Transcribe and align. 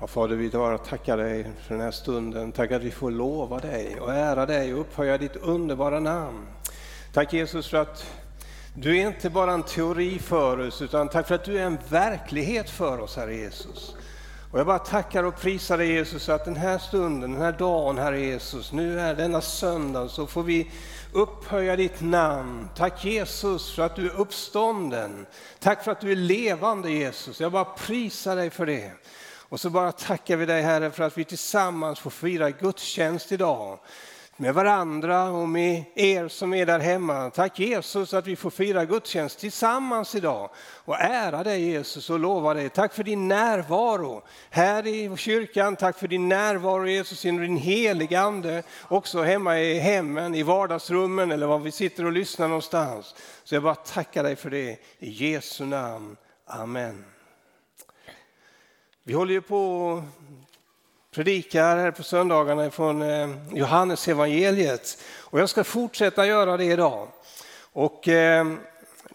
Ja, 0.00 0.06
Fader, 0.06 0.36
vi 0.36 0.50
bara 0.50 0.78
tackar 0.78 1.16
dig 1.16 1.50
för 1.62 1.74
den 1.74 1.84
här 1.84 1.90
stunden. 1.90 2.52
Tack 2.52 2.72
att 2.72 2.82
vi 2.82 2.90
får 2.90 3.10
lova 3.10 3.58
dig 3.58 4.00
och 4.00 4.14
ära 4.14 4.46
dig 4.46 4.74
och 4.74 4.80
upphöja 4.80 5.18
ditt 5.18 5.36
underbara 5.36 6.00
namn. 6.00 6.46
Tack 7.12 7.32
Jesus 7.32 7.68
för 7.68 7.76
att 7.76 8.06
du 8.78 8.98
är 8.98 9.06
inte 9.06 9.30
bara 9.30 9.52
en 9.52 9.62
teori 9.62 10.18
för 10.18 10.66
oss, 10.66 10.82
utan 10.82 11.08
tack 11.08 11.28
för 11.28 11.34
att 11.34 11.44
du 11.44 11.58
är 11.58 11.62
en 11.64 11.78
verklighet 11.88 12.70
för 12.70 13.00
oss, 13.00 13.16
Herre 13.16 13.36
Jesus. 13.36 13.94
Och 14.52 14.58
jag 14.58 14.66
bara 14.66 14.78
tackar 14.78 15.24
och 15.24 15.40
prisar 15.40 15.78
dig 15.78 15.92
Jesus 15.92 16.28
att 16.28 16.44
den 16.44 16.56
här 16.56 16.78
stunden, 16.78 17.32
den 17.32 17.40
här 17.40 17.52
dagen, 17.52 17.98
Herre 17.98 18.20
Jesus, 18.20 18.72
nu 18.72 19.00
är 19.00 19.14
denna 19.14 19.40
söndag 19.40 20.08
så 20.08 20.26
får 20.26 20.42
vi 20.42 20.70
upphöja 21.12 21.76
ditt 21.76 22.00
namn. 22.00 22.68
Tack 22.76 23.04
Jesus 23.04 23.74
för 23.74 23.82
att 23.82 23.96
du 23.96 24.06
är 24.06 24.20
uppstånden. 24.20 25.26
Tack 25.58 25.84
för 25.84 25.92
att 25.92 26.00
du 26.00 26.12
är 26.12 26.16
levande 26.16 26.90
Jesus. 26.90 27.40
Jag 27.40 27.52
bara 27.52 27.64
prisar 27.64 28.36
dig 28.36 28.50
för 28.50 28.66
det. 28.66 28.92
Och 29.48 29.60
så 29.60 29.70
bara 29.70 29.92
tackar 29.92 30.36
vi 30.36 30.46
dig 30.46 30.62
Herre 30.62 30.90
för 30.90 31.04
att 31.04 31.18
vi 31.18 31.24
tillsammans 31.24 32.00
får 32.00 32.10
fira 32.10 32.50
gudstjänst 32.50 33.32
idag 33.32 33.78
med 34.36 34.54
varandra 34.54 35.30
och 35.30 35.48
med 35.48 35.84
er 35.94 36.28
som 36.28 36.54
är 36.54 36.66
där 36.66 36.78
hemma. 36.78 37.30
Tack 37.30 37.58
Jesus 37.58 38.14
att 38.14 38.26
vi 38.26 38.36
får 38.36 38.50
fira 38.50 38.84
gudstjänst 38.84 39.38
tillsammans 39.38 40.14
idag 40.14 40.50
och 40.84 41.00
ära 41.00 41.44
dig 41.44 41.62
Jesus 41.62 42.10
och 42.10 42.18
lova 42.18 42.54
dig. 42.54 42.68
Tack 42.68 42.94
för 42.94 43.04
din 43.04 43.28
närvaro 43.28 44.22
här 44.50 44.86
i 44.86 45.16
kyrkan. 45.16 45.76
Tack 45.76 45.98
för 45.98 46.08
din 46.08 46.28
närvaro 46.28 46.86
Jesus 46.86 47.24
genom 47.24 47.40
din 47.40 47.56
heliga 47.56 48.20
Ande. 48.20 48.62
Också 48.88 49.22
hemma 49.22 49.60
i 49.60 49.78
hemmen, 49.78 50.34
i 50.34 50.42
vardagsrummen 50.42 51.32
eller 51.32 51.46
var 51.46 51.58
vi 51.58 51.72
sitter 51.72 52.04
och 52.04 52.12
lyssnar 52.12 52.48
någonstans. 52.48 53.14
Så 53.44 53.54
jag 53.54 53.62
bara 53.62 53.74
tackar 53.74 54.22
dig 54.22 54.36
för 54.36 54.50
det 54.50 54.78
i 54.98 55.10
Jesu 55.10 55.64
namn. 55.64 56.16
Amen. 56.46 57.04
Vi 59.04 59.14
håller 59.14 59.32
ju 59.32 59.40
på 59.40 60.02
predikar 61.16 61.76
här 61.76 61.90
på 61.90 62.02
söndagarna 62.02 62.70
från 62.70 63.02
eh, 63.02 63.30
Johannes 63.52 64.08
evangeliet 64.08 64.98
och 65.18 65.40
jag 65.40 65.48
ska 65.48 65.64
fortsätta 65.64 66.26
göra 66.26 66.56
det 66.56 66.64
idag. 66.64 67.08
Och 67.72 68.08
eh, 68.08 68.46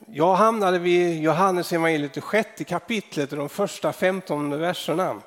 jag 0.07 0.35
hamnade 0.35 0.79
vid 0.79 1.21
Johannes 1.21 1.73
evangeliet 1.73 2.13
det 2.13 2.21
sjätte 2.21 2.63
kapitlet, 2.63 3.29
de 3.29 3.49
första 3.49 3.93
15 3.93 4.59
verserna. 4.59 5.21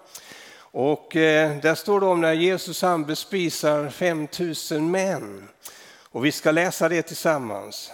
Och 0.59 1.17
eh, 1.17 1.57
där 1.57 1.75
står 1.75 2.01
det 2.01 2.07
om 2.07 2.21
när 2.21 2.33
Jesus 2.33 2.83
han 2.83 3.05
bespisar 3.05 3.89
5000 3.89 4.91
män. 4.91 5.49
Och 6.03 6.25
vi 6.25 6.33
ska 6.33 6.51
läsa 6.51 6.89
det 6.89 7.03
tillsammans. 7.03 7.93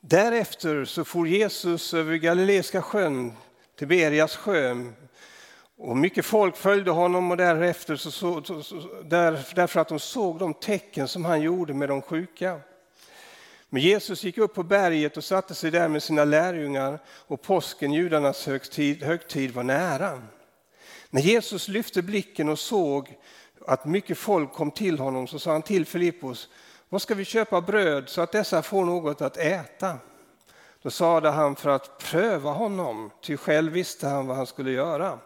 Därefter 0.00 0.84
så 0.84 1.04
for 1.04 1.28
Jesus 1.28 1.94
över 1.94 2.16
Galileiska 2.16 2.82
sjön, 2.82 3.32
Tiberias 3.78 4.36
sjö, 4.36 4.76
och 5.76 5.96
mycket 5.96 6.24
folk 6.24 6.56
följde 6.56 6.90
honom 6.90 7.30
och 7.30 7.36
därefter 7.36 7.96
så, 7.96 8.10
så, 8.10 8.62
så, 8.62 9.02
där, 9.04 9.46
därför 9.54 9.80
att 9.80 9.88
de 9.88 9.98
såg 9.98 10.38
de 10.38 10.54
tecken 10.54 11.08
som 11.08 11.24
han 11.24 11.40
gjorde 11.40 11.74
med 11.74 11.88
de 11.88 12.02
sjuka. 12.02 12.60
Men 13.68 13.82
Jesus 13.82 14.24
gick 14.24 14.38
upp 14.38 14.54
på 14.54 14.62
berget 14.62 15.16
och 15.16 15.24
satte 15.24 15.54
sig 15.54 15.70
där 15.70 15.88
med 15.88 16.02
sina 16.02 16.24
lärjungar 16.24 16.98
och 17.06 17.42
påsken, 17.42 17.92
judarnas 17.92 18.46
högtid, 18.46 19.02
högtid 19.02 19.54
var 19.54 19.62
nära. 19.62 20.22
När 21.10 21.20
Jesus 21.20 21.68
lyfte 21.68 22.02
blicken 22.02 22.48
och 22.48 22.58
såg 22.58 23.18
att 23.66 23.84
mycket 23.84 24.18
folk 24.18 24.52
kom 24.52 24.70
till 24.70 24.98
honom 24.98 25.26
så 25.26 25.38
sa 25.38 25.52
han 25.52 25.62
till 25.62 25.86
Filippos, 25.86 26.48
vad 26.88 27.02
ska 27.02 27.14
vi 27.14 27.24
köpa 27.24 27.60
bröd 27.60 28.08
så 28.08 28.20
att 28.20 28.32
dessa 28.32 28.62
får 28.62 28.84
något 28.84 29.20
att 29.20 29.36
äta? 29.36 29.98
Då 30.82 30.90
sade 30.90 31.30
han 31.30 31.56
för 31.56 31.70
att 31.70 31.98
pröva 31.98 32.50
honom, 32.50 33.10
ty 33.22 33.36
själv 33.36 33.72
visste 33.72 34.08
han 34.08 34.26
vad 34.26 34.36
han 34.36 34.46
skulle 34.46 34.70
göra. 34.70 35.18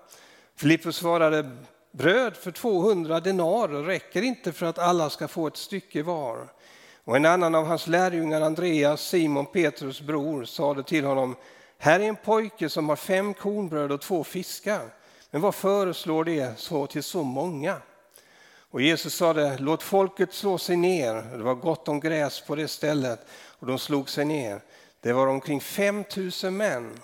Filippus 0.59 0.97
svarade, 0.97 1.51
bröd 1.93 2.37
för 2.37 2.51
200 2.51 3.21
denarer 3.21 3.83
räcker 3.83 4.23
inte 4.23 4.53
för 4.53 4.67
att 4.67 4.79
alla 4.79 5.11
ska 5.11 5.29
få 5.29 5.47
ett 5.47 5.57
stycke 5.57 6.03
var. 6.03 6.49
Och 7.05 7.17
en 7.17 7.27
annan 7.27 7.55
av 7.55 7.67
hans 7.67 7.87
lärjungar, 7.87 8.41
Andreas, 8.41 9.01
Simon 9.01 9.47
Petrus 9.47 10.01
bror, 10.01 10.45
sade 10.45 10.83
till 10.83 11.05
honom, 11.05 11.37
här 11.79 12.01
är 12.01 12.05
en 12.05 12.17
pojke 12.17 12.69
som 12.69 12.89
har 12.89 12.97
fem 12.97 13.35
kornbröd 13.35 13.93
och 13.93 14.01
två 14.01 14.25
fiskar. 14.25 14.81
Men 15.31 15.41
vad 15.41 15.55
föreslår 15.55 16.25
det 16.25 16.59
så 16.59 16.87
till 16.87 17.03
så 17.03 17.23
många? 17.23 17.77
Och 18.71 18.81
Jesus 18.81 19.15
sade, 19.15 19.57
låt 19.59 19.83
folket 19.83 20.33
slå 20.33 20.59
sig 20.59 20.77
ner. 20.77 21.15
Det 21.15 21.43
var 21.43 21.55
gott 21.55 21.89
om 21.89 22.01
gräs 22.01 22.41
på 22.41 22.55
det 22.55 22.69
stället 22.69 23.21
och 23.31 23.67
de 23.67 23.79
slog 23.79 24.11
sig 24.11 24.25
ner. 24.25 24.61
Det 25.01 25.13
var 25.13 25.27
omkring 25.27 25.61
5000 25.61 26.57
män. 26.57 26.99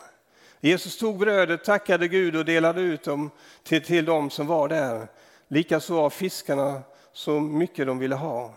Jesus 0.65 0.97
tog 0.97 1.19
brödet, 1.19 1.65
tackade 1.65 2.09
Gud 2.09 2.37
och 2.37 2.45
delade 2.45 2.81
ut 2.81 3.03
dem 3.03 3.31
till, 3.63 3.85
till 3.85 4.05
dem 4.05 4.31
som 4.31 4.47
var 4.47 4.69
där. 4.69 5.09
Likaså 5.49 5.99
av 5.99 6.11
fiskarna 6.11 6.83
så 7.13 7.41
mycket 7.41 7.87
de 7.87 7.99
ville 7.99 8.15
ha. 8.15 8.55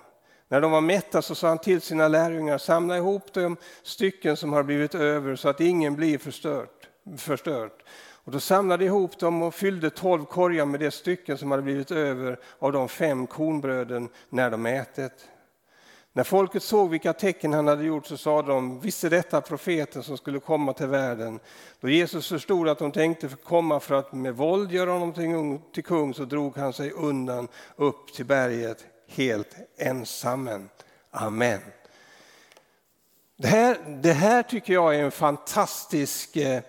När 0.47 0.61
de 0.61 0.71
var 0.71 0.81
mätta 0.81 1.21
så 1.21 1.35
sa 1.35 1.47
han 1.47 1.57
till 1.57 1.81
sina 1.81 2.07
lärjungar, 2.07 2.57
samla 2.57 2.97
ihop 2.97 3.33
de 3.33 3.57
stycken 3.83 4.37
som 4.37 4.53
har 4.53 4.63
blivit 4.63 4.95
över 4.95 5.35
så 5.35 5.49
att 5.49 5.61
ingen 5.61 5.95
blir 5.95 6.17
förstört, 6.17 6.87
förstört. 7.17 7.83
Och 8.09 8.31
då 8.31 8.39
samlade 8.39 8.85
ihop 8.85 9.19
dem 9.19 9.41
och 9.41 9.55
fyllde 9.55 9.89
tolv 9.89 10.25
korgar 10.25 10.65
med 10.65 10.79
de 10.79 10.91
stycken 10.91 11.37
som 11.37 11.51
hade 11.51 11.63
blivit 11.63 11.91
över 11.91 12.39
av 12.59 12.71
de 12.71 12.89
fem 12.89 13.27
kornbröden 13.27 14.09
när 14.29 14.49
de 14.49 14.65
ätit. 14.65 15.27
När 16.17 16.23
folket 16.23 16.63
såg 16.63 16.89
vilka 16.89 17.13
tecken 17.13 17.53
han 17.53 17.67
hade 17.67 17.83
gjort 17.83 18.05
så 18.05 18.17
sa 18.17 18.41
de, 18.41 18.79
visste 18.79 19.09
detta 19.09 19.41
profeten 19.41 20.03
som 20.03 20.17
skulle 20.17 20.39
komma 20.39 20.73
till 20.73 20.87
världen? 20.87 21.39
Då 21.79 21.89
Jesus 21.89 22.29
förstod 22.29 22.69
att 22.69 22.79
de 22.79 22.91
tänkte 22.91 23.29
komma 23.43 23.79
för 23.79 23.95
att 23.95 24.13
med 24.13 24.35
våld 24.35 24.71
göra 24.71 24.91
honom 24.91 25.59
till 25.73 25.83
kung 25.83 26.13
så 26.13 26.25
drog 26.25 26.57
han 26.57 26.73
sig 26.73 26.91
undan 26.91 27.47
upp 27.75 28.13
till 28.13 28.25
berget 28.25 28.85
helt 29.07 29.55
ensam. 29.77 30.69
Amen. 31.11 31.59
Det 33.37 33.47
här, 33.47 33.77
det 34.01 34.13
här 34.13 34.43
tycker 34.43 34.73
jag 34.73 34.95
är 34.95 35.03
en 35.03 35.11
fantastisk 35.11 36.35
eh, 36.35 36.61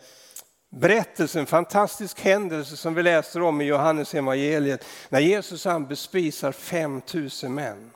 berättelse, 0.70 1.40
en 1.40 1.46
fantastisk 1.46 2.20
händelse 2.20 2.76
som 2.76 2.94
vi 2.94 3.02
läser 3.02 3.42
om 3.42 3.60
i 3.60 3.64
Johannes 3.64 4.14
evangeliet 4.14 4.84
när 5.08 5.20
Jesus 5.20 5.64
han 5.64 5.86
bespisar 5.86 6.52
5000 6.52 7.54
män. 7.54 7.90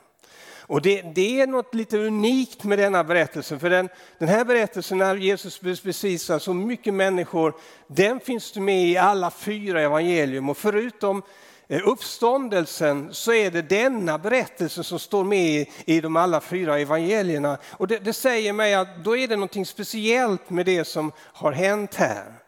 Och 0.67 0.81
det, 0.81 1.01
det, 1.01 1.41
är 1.41 1.47
något 1.47 1.75
lite 1.75 1.97
unikt 1.97 2.63
med 2.63 2.79
denna 2.79 3.03
berättelse, 3.03 3.59
för 3.59 3.69
den, 3.69 3.89
den 4.17 4.27
här 4.27 4.45
berättelsen 4.45 4.97
när 4.97 5.15
Jesus 5.15 5.61
bespisar 5.61 6.39
så 6.39 6.53
mycket 6.53 6.93
människor, 6.93 7.53
den 7.87 8.19
finns 8.19 8.55
med 8.55 8.87
i 8.87 8.97
alla 8.97 9.31
fyra 9.31 9.81
evangelium 9.81 10.49
och 10.49 10.57
förutom 10.57 11.21
eh, 11.67 11.87
uppståndelsen 11.87 13.13
så 13.13 13.33
är 13.33 13.51
det 13.51 13.61
denna 13.61 14.17
berättelse 14.17 14.83
som 14.83 14.99
står 14.99 15.23
med 15.23 15.65
i 15.85 16.01
de 16.01 16.15
alla 16.15 16.41
fyra 16.41 16.79
evangelierna. 16.79 17.57
Och 17.71 17.87
det, 17.87 17.99
det 17.99 18.13
säger 18.13 18.53
mig 18.53 18.73
att 18.73 19.03
då 19.03 19.17
är 19.17 19.27
det 19.27 19.35
något 19.35 19.67
speciellt 19.67 20.49
med 20.49 20.65
det 20.65 20.85
som 20.85 21.11
har 21.17 21.51
hänt 21.51 21.95
här. 21.95 22.43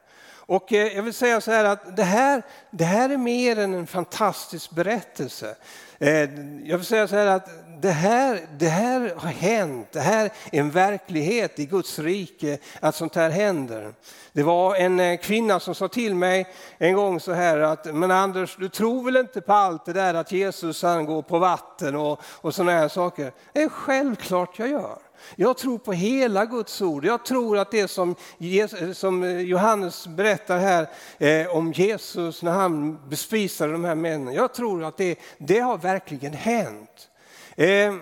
Och 0.47 0.73
eh, 0.73 0.95
jag 0.95 1.03
vill 1.03 1.13
säga 1.13 1.41
så 1.41 1.51
här 1.51 1.65
att 1.65 1.97
det 1.97 2.03
här, 2.03 2.43
det 2.71 2.83
här 2.83 3.09
är 3.09 3.17
mer 3.17 3.59
än 3.59 3.73
en 3.73 3.87
fantastisk 3.87 4.71
berättelse. 4.71 5.55
Eh, 5.99 6.29
jag 6.63 6.77
vill 6.77 6.85
säga 6.85 7.07
så 7.07 7.15
här 7.15 7.27
att 7.27 7.49
det 7.81 7.91
här, 7.91 8.47
det 8.57 8.67
här 8.67 9.13
har 9.17 9.29
hänt, 9.29 9.87
det 9.91 9.99
här 9.99 10.25
är 10.51 10.59
en 10.59 10.71
verklighet 10.71 11.59
i 11.59 11.65
Guds 11.65 11.99
rike, 11.99 12.57
att 12.79 12.95
sånt 12.95 13.15
här 13.15 13.29
händer. 13.29 13.93
Det 14.33 14.43
var 14.43 14.75
en 14.75 14.99
eh, 14.99 15.17
kvinna 15.17 15.59
som 15.59 15.75
sa 15.75 15.87
till 15.87 16.15
mig 16.15 16.47
en 16.77 16.93
gång 16.93 17.19
så 17.19 17.31
här 17.31 17.59
att, 17.59 17.95
men 17.95 18.11
Anders 18.11 18.55
du 18.55 18.69
tror 18.69 19.03
väl 19.03 19.17
inte 19.17 19.41
på 19.41 19.53
allt 19.53 19.85
det 19.85 19.93
där 19.93 20.13
att 20.13 20.31
Jesus 20.31 20.83
han 20.83 21.05
går 21.05 21.21
på 21.21 21.39
vatten 21.39 21.95
och, 21.95 22.21
och 22.23 22.55
sådana 22.55 22.71
här 22.71 22.87
saker? 22.87 23.31
Det 23.53 23.63
är 23.63 23.69
självklart 23.69 24.59
jag 24.59 24.69
gör. 24.69 24.97
Jag 25.35 25.57
tror 25.57 25.77
på 25.77 25.93
hela 25.93 26.45
Guds 26.45 26.81
ord. 26.81 27.05
Jag 27.05 27.25
tror 27.25 27.57
att 27.57 27.71
det 27.71 27.87
som, 27.87 28.15
som 28.93 29.39
Johannes 29.39 30.07
berättar 30.07 30.57
här 30.57 30.87
eh, 31.17 31.55
om 31.55 31.71
Jesus 31.71 32.41
när 32.43 32.51
han 32.51 32.99
bespisade 33.09 33.71
de 33.71 33.85
här 33.85 33.95
männen. 33.95 34.33
Jag 34.33 34.53
tror 34.53 34.83
att 34.83 34.97
det, 34.97 35.19
det 35.37 35.59
har 35.59 35.77
verkligen 35.77 36.33
hänt. 36.33 37.09
Eh, 37.55 37.95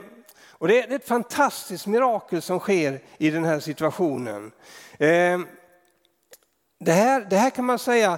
och 0.52 0.68
det, 0.68 0.84
är 0.84 0.96
ett 0.96 1.08
fantastiskt 1.08 1.88
mirakel 1.88 2.42
som 2.42 2.60
sker 2.60 3.02
i 3.18 3.30
den 3.30 3.44
här 3.44 3.60
situationen. 3.60 4.52
Eh, 4.98 5.40
det 6.80 6.92
här, 6.92 7.28
det 7.30 7.38
här 7.38 7.50
kan 7.50 7.66
man 7.66 7.80
säga, 7.80 8.18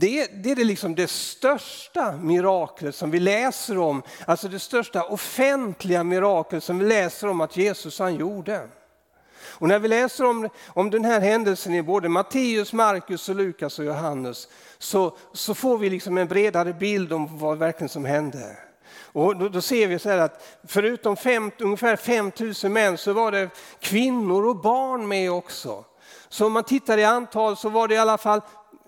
det, 0.00 0.26
det 0.42 0.50
är 0.50 0.56
det, 0.56 0.64
liksom 0.64 0.94
det 0.94 1.10
största 1.10 2.12
miraklet 2.12 2.94
som 2.94 3.10
vi 3.10 3.20
läser 3.20 3.78
om, 3.78 4.02
alltså 4.24 4.48
det 4.48 4.58
största 4.58 5.04
offentliga 5.04 6.04
miraklet 6.04 6.64
som 6.64 6.78
vi 6.78 6.84
läser 6.84 7.28
om 7.28 7.40
att 7.40 7.56
Jesus 7.56 7.98
han 7.98 8.14
gjorde. 8.14 8.68
Och 9.44 9.68
när 9.68 9.78
vi 9.78 9.88
läser 9.88 10.24
om, 10.24 10.48
om 10.66 10.90
den 10.90 11.04
här 11.04 11.20
händelsen 11.20 11.74
i 11.74 11.82
både 11.82 12.08
Matteus, 12.08 12.72
Markus, 12.72 13.28
och 13.28 13.36
Lukas 13.36 13.78
och 13.78 13.84
Johannes 13.84 14.48
så, 14.78 15.16
så 15.32 15.54
får 15.54 15.78
vi 15.78 15.90
liksom 15.90 16.18
en 16.18 16.28
bredare 16.28 16.72
bild 16.72 17.12
om 17.12 17.38
vad 17.38 17.58
verkligen 17.58 17.88
som 17.88 18.04
hände. 18.04 18.56
Och 19.12 19.36
då, 19.36 19.48
då, 19.48 19.60
ser 19.60 19.86
vi 19.86 19.98
så 19.98 20.10
att 20.10 20.58
förutom 20.68 21.16
fem, 21.16 21.50
ungefär 21.58 21.96
5 21.96 22.32
000 22.62 22.72
män 22.72 22.98
så 22.98 23.12
var 23.12 23.32
det 23.32 23.50
kvinnor 23.80 24.46
och 24.46 24.56
barn 24.56 25.08
med 25.08 25.32
också. 25.32 25.84
Så 26.28 26.46
om 26.46 26.52
man 26.52 26.64
tittar 26.64 26.98
i 26.98 27.04
antal 27.04 27.56
så 27.56 27.68
var 27.68 27.88
det 27.88 27.94
i 27.94 27.98
alla 27.98 28.18
fall 28.18 28.40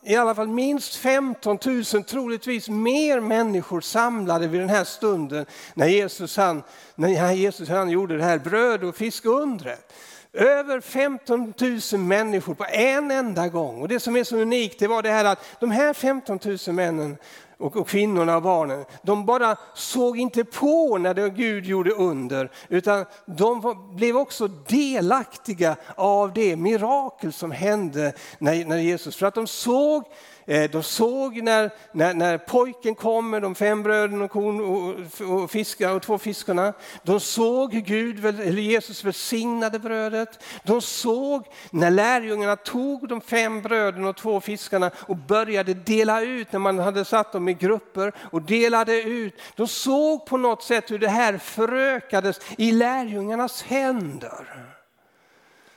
i 0.06 0.16
alla 0.16 0.34
fall 0.34 0.48
minst 0.48 0.96
15 0.96 1.58
000, 1.64 1.84
troligtvis 1.84 2.68
mer 2.68 3.20
människor 3.20 3.80
samlade 3.80 4.46
vid 4.46 4.60
den 4.60 4.68
här 4.68 4.84
stunden 4.84 5.46
när 5.74 5.86
Jesus 5.86 6.36
han, 6.36 6.62
när 6.94 7.32
Jesus 7.32 7.68
han 7.68 7.90
gjorde 7.90 8.16
det 8.16 8.24
här 8.24 8.38
bröd 8.38 8.84
och 8.84 8.96
fiskundret. 8.96 9.92
Över 10.32 10.80
15 10.80 11.54
000 11.92 12.00
människor 12.00 12.54
på 12.54 12.64
en 12.64 13.10
enda 13.10 13.48
gång. 13.48 13.80
Och 13.80 13.88
det 13.88 14.00
som 14.00 14.16
är 14.16 14.24
så 14.24 14.36
unikt 14.36 14.78
det 14.78 14.86
var 14.86 15.02
det 15.02 15.10
här 15.10 15.24
att 15.24 15.60
de 15.60 15.70
här 15.70 15.92
15 15.92 16.38
000 16.44 16.58
männen 16.74 17.16
och, 17.58 17.76
och 17.76 17.88
kvinnorna 17.88 18.36
och 18.36 18.42
barnen, 18.42 18.84
de 19.02 19.26
bara 19.26 19.56
såg 19.74 20.18
inte 20.18 20.44
på 20.44 20.98
när 20.98 21.14
det, 21.14 21.30
Gud 21.30 21.66
gjorde 21.66 21.90
under, 21.90 22.50
utan 22.68 23.04
de 23.26 23.60
var, 23.60 23.94
blev 23.94 24.16
också 24.16 24.48
delaktiga 24.48 25.76
av 25.96 26.32
det 26.32 26.56
mirakel 26.56 27.32
som 27.32 27.50
hände 27.50 28.12
när, 28.38 28.64
när 28.64 28.78
Jesus, 28.78 29.16
för 29.16 29.26
att 29.26 29.34
de 29.34 29.46
såg 29.46 30.04
Eh, 30.46 30.70
de 30.70 30.82
såg 30.82 31.42
när, 31.42 31.70
när, 31.92 32.14
när 32.14 32.38
pojken 32.38 32.94
kom 32.94 33.30
med 33.30 33.42
de 33.42 33.54
fem 33.54 33.82
bröden 33.82 34.22
och, 34.22 34.30
korn 34.30 34.60
och, 34.60 35.42
och, 35.42 35.50
fiskar 35.50 35.94
och 35.94 36.02
två 36.02 36.18
fiskarna. 36.18 36.72
De 37.02 37.20
såg 37.20 37.74
hur 37.74 37.80
Gud, 37.80 38.24
eller 38.24 38.62
Jesus 38.62 39.04
välsignade 39.04 39.78
brödet. 39.78 40.44
De 40.62 40.80
såg 40.80 41.46
när 41.70 41.90
lärjungarna 41.90 42.56
tog 42.56 43.08
de 43.08 43.20
fem 43.20 43.62
bröden 43.62 44.04
och 44.04 44.16
två 44.16 44.40
fiskarna 44.40 44.90
och 44.96 45.16
började 45.16 45.74
dela 45.74 46.22
ut 46.22 46.52
när 46.52 46.58
man 46.58 46.78
hade 46.78 47.04
satt 47.04 47.32
dem 47.32 47.48
i 47.48 47.54
grupper 47.54 48.12
och 48.18 48.42
delade 48.42 49.02
ut. 49.02 49.40
De 49.56 49.68
såg 49.68 50.26
på 50.26 50.36
något 50.36 50.62
sätt 50.62 50.90
hur 50.90 50.98
det 50.98 51.08
här 51.08 51.38
förökades 51.38 52.40
i 52.58 52.72
lärjungarnas 52.72 53.62
händer. 53.62 54.73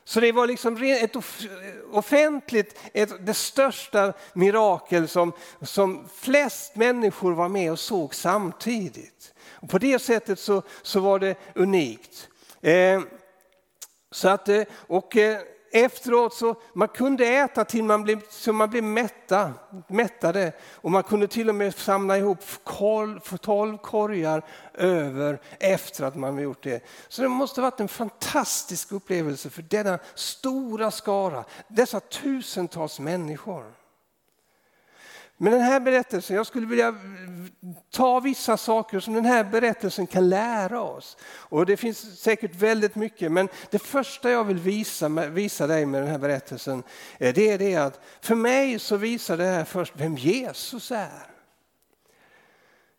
Så 0.07 0.19
det 0.19 0.31
var 0.31 0.48
liksom 0.48 0.83
ett 0.83 1.15
offentligt, 1.92 2.80
ett, 2.94 3.25
det 3.25 3.33
största 3.33 4.13
mirakel 4.33 5.07
som, 5.07 5.33
som 5.62 6.09
flest 6.15 6.75
människor 6.75 7.31
var 7.31 7.50
med 7.50 7.71
och 7.71 7.80
såg 7.80 8.15
samtidigt. 8.15 9.33
Och 9.51 9.69
på 9.69 9.77
det 9.77 10.00
sättet 10.00 10.39
så, 10.39 10.62
så 10.81 11.00
var 11.00 11.19
det 11.19 11.36
unikt. 11.56 12.30
Eh, 12.62 13.01
så 14.12 14.30
att, 14.30 14.50
eh, 14.50 14.63
och, 14.74 15.18
eh, 15.18 15.39
efteråt 15.72 16.34
så 16.34 16.56
man 16.74 16.88
kunde 16.88 17.25
äta 17.25 17.66
till 17.66 17.84
man 17.84 18.04
blev, 18.04 18.22
så 18.30 18.54
man 18.54 18.69
blev 18.69 18.84
mätta, 18.84 19.54
mättade 19.88 20.52
och 20.74 20.92
man 20.92 21.04
kunde 21.04 21.28
till 21.28 21.50
och 21.50 21.56
med 21.56 21.75
samla 21.75 22.18
ihop 22.18 22.40
tolv 23.42 23.78
korgar 23.78 24.46
över 24.74 25.42
efter 25.60 26.04
att 26.04 26.16
man 26.16 26.40
gjort 26.40 26.64
det. 26.64 26.84
Så 27.08 27.22
det 27.22 27.28
måste 27.28 27.62
ha 27.62 27.69
varit 27.69 27.80
en 27.80 27.88
fantastisk 27.88 28.92
upplevelse 28.92 29.50
för 29.50 29.62
denna 29.62 30.00
stora 30.16 30.92
skara, 30.92 31.44
dessa 31.68 32.00
tusentals 32.00 33.00
människor. 33.00 33.77
Men 35.38 35.54
den 35.54 35.62
här 35.62 35.80
berättelsen, 35.80 36.36
jag 36.36 36.45
skulle 36.45 36.68
vilja 36.68 36.95
ta 37.92 38.19
vissa 38.19 38.57
saker 38.57 39.00
som 39.00 39.13
den 39.13 39.25
här 39.25 39.44
berättelsen 39.44 40.07
kan 40.07 40.30
lära 40.30 40.81
oss. 40.81 41.18
Och 41.24 41.66
det 41.66 41.78
finns 41.78 42.22
säkert 42.22 42.56
väldigt 42.56 42.95
mycket, 42.95 43.31
men 43.31 43.50
det 43.69 43.80
första 43.80 44.31
jag 44.31 44.44
vill 44.44 44.60
visa, 44.60 45.10
visa 45.10 45.68
dig 45.68 45.86
med 45.86 46.01
den 46.01 46.12
här 46.12 46.18
berättelsen, 46.18 46.84
eh, 47.18 47.34
det 47.34 47.51
är 47.51 47.57
det 47.57 47.75
att 47.75 48.00
för 48.22 48.36
mig 48.36 48.80
så 48.80 48.95
visar 48.98 49.38
det 49.38 49.45
här 49.45 49.63
först 49.63 49.94
vem 49.98 50.18
Jesus 50.18 50.92
är. 50.92 51.37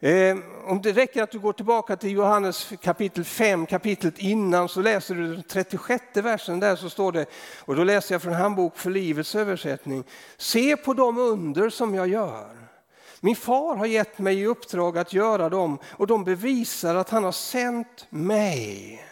Eh, 0.00 0.36
om 0.64 0.82
det 0.82 0.92
räcker 0.92 1.22
att 1.22 1.30
du 1.30 1.38
går 1.38 1.52
tillbaka 1.52 1.96
till 1.96 2.10
Johannes 2.10 2.72
kapitel 2.82 3.24
5, 3.24 3.66
kapitlet 3.66 4.18
innan, 4.18 4.68
så 4.68 4.82
läser 4.82 5.14
du 5.14 5.34
den 5.34 5.42
36 5.42 6.04
versen 6.14 6.60
där 6.60 6.76
så 6.76 6.90
står 6.90 7.12
det, 7.12 7.26
och 7.64 7.76
då 7.76 7.84
läser 7.84 8.14
jag 8.14 8.22
från 8.22 8.32
Handbok 8.32 8.76
för 8.76 8.90
livets 8.90 9.34
översättning. 9.34 10.04
Se 10.36 10.76
på 10.76 10.94
de 10.94 11.18
under 11.18 11.70
som 11.70 11.94
jag 11.94 12.08
gör. 12.08 12.46
Min 13.20 13.36
far 13.36 13.76
har 13.76 13.86
gett 13.86 14.18
mig 14.18 14.40
i 14.40 14.46
uppdrag 14.46 14.98
att 14.98 15.12
göra 15.12 15.48
dem 15.48 15.78
och 15.90 16.06
de 16.06 16.24
bevisar 16.24 16.94
att 16.94 17.10
han 17.10 17.24
har 17.24 17.32
sänt 17.32 18.06
mig. 18.10 19.07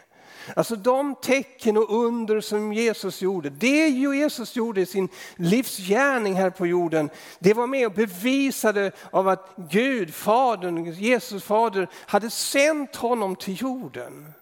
Alltså 0.57 0.77
de 0.77 1.15
tecken 1.15 1.77
och 1.77 2.05
under 2.05 2.41
som 2.41 2.73
Jesus 2.73 3.23
gjorde, 3.23 3.51
det 3.51 3.89
Jesus 3.89 4.57
gjorde 4.57 4.81
i 4.81 4.87
sin 4.87 5.09
livsgärning 5.37 6.35
här 6.35 6.51
på 6.51 6.67
jorden, 6.67 7.11
det 7.39 7.55
var 7.55 7.67
med 7.67 7.87
och 7.87 7.93
bevisade 7.93 8.93
av 9.11 9.29
att 9.29 9.55
Gud, 9.57 10.15
Fadern, 10.15 10.93
Jesus 10.93 11.45
fader, 11.45 11.89
hade 12.07 12.31
sänt 12.31 12.97
honom 12.97 13.37
till 13.37 13.63
jorden. 13.63 14.33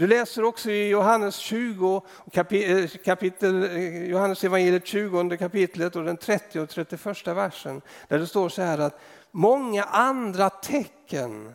Du 0.00 0.06
läser 0.06 0.44
också 0.44 0.70
i 0.70 0.88
Johannes 0.88 1.36
20, 1.36 2.02
eh, 2.34 2.88
kapitel, 3.04 3.62
eh, 3.62 4.04
Johannes 4.04 4.44
evangeliet 4.44 4.86
20 4.86 5.36
kapitlet 5.36 5.96
och 5.96 6.04
den 6.04 6.16
30 6.16 6.60
och 6.60 6.68
31 6.68 7.34
versen, 7.34 7.82
där 8.08 8.18
det 8.18 8.26
står 8.26 8.48
så 8.48 8.62
här 8.62 8.78
att 8.78 9.00
många 9.30 9.84
andra 9.84 10.50
tecken 10.50 11.54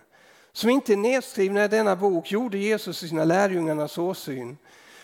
som 0.55 0.69
inte 0.69 0.93
är 0.93 0.97
nedskrivna 0.97 1.65
i 1.65 1.67
denna 1.67 1.95
bok 1.95 2.31
gjorde 2.31 2.57
Jesus 2.57 3.03
i 3.03 3.07
sina 3.07 3.23
lärjungarnas 3.23 3.97
åsyn. 3.97 4.57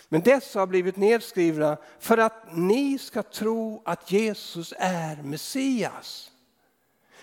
Men 0.08 0.20
dessa 0.20 0.60
har 0.60 0.66
blivit 0.66 0.96
nedskrivna 0.96 1.76
för 1.98 2.18
att 2.18 2.44
ni 2.52 2.98
ska 2.98 3.22
tro 3.22 3.82
att 3.84 4.12
Jesus 4.12 4.74
är 4.78 5.22
Messias. 5.22 6.30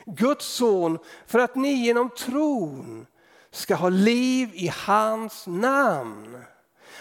Guds 0.05 0.45
son, 0.45 0.97
för 1.27 1.39
att 1.39 1.55
ni 1.55 1.73
genom 1.73 2.09
tron 2.09 3.05
ska 3.51 3.75
ha 3.75 3.89
liv 3.89 4.49
i 4.53 4.71
hans 4.75 5.47
namn. 5.47 6.43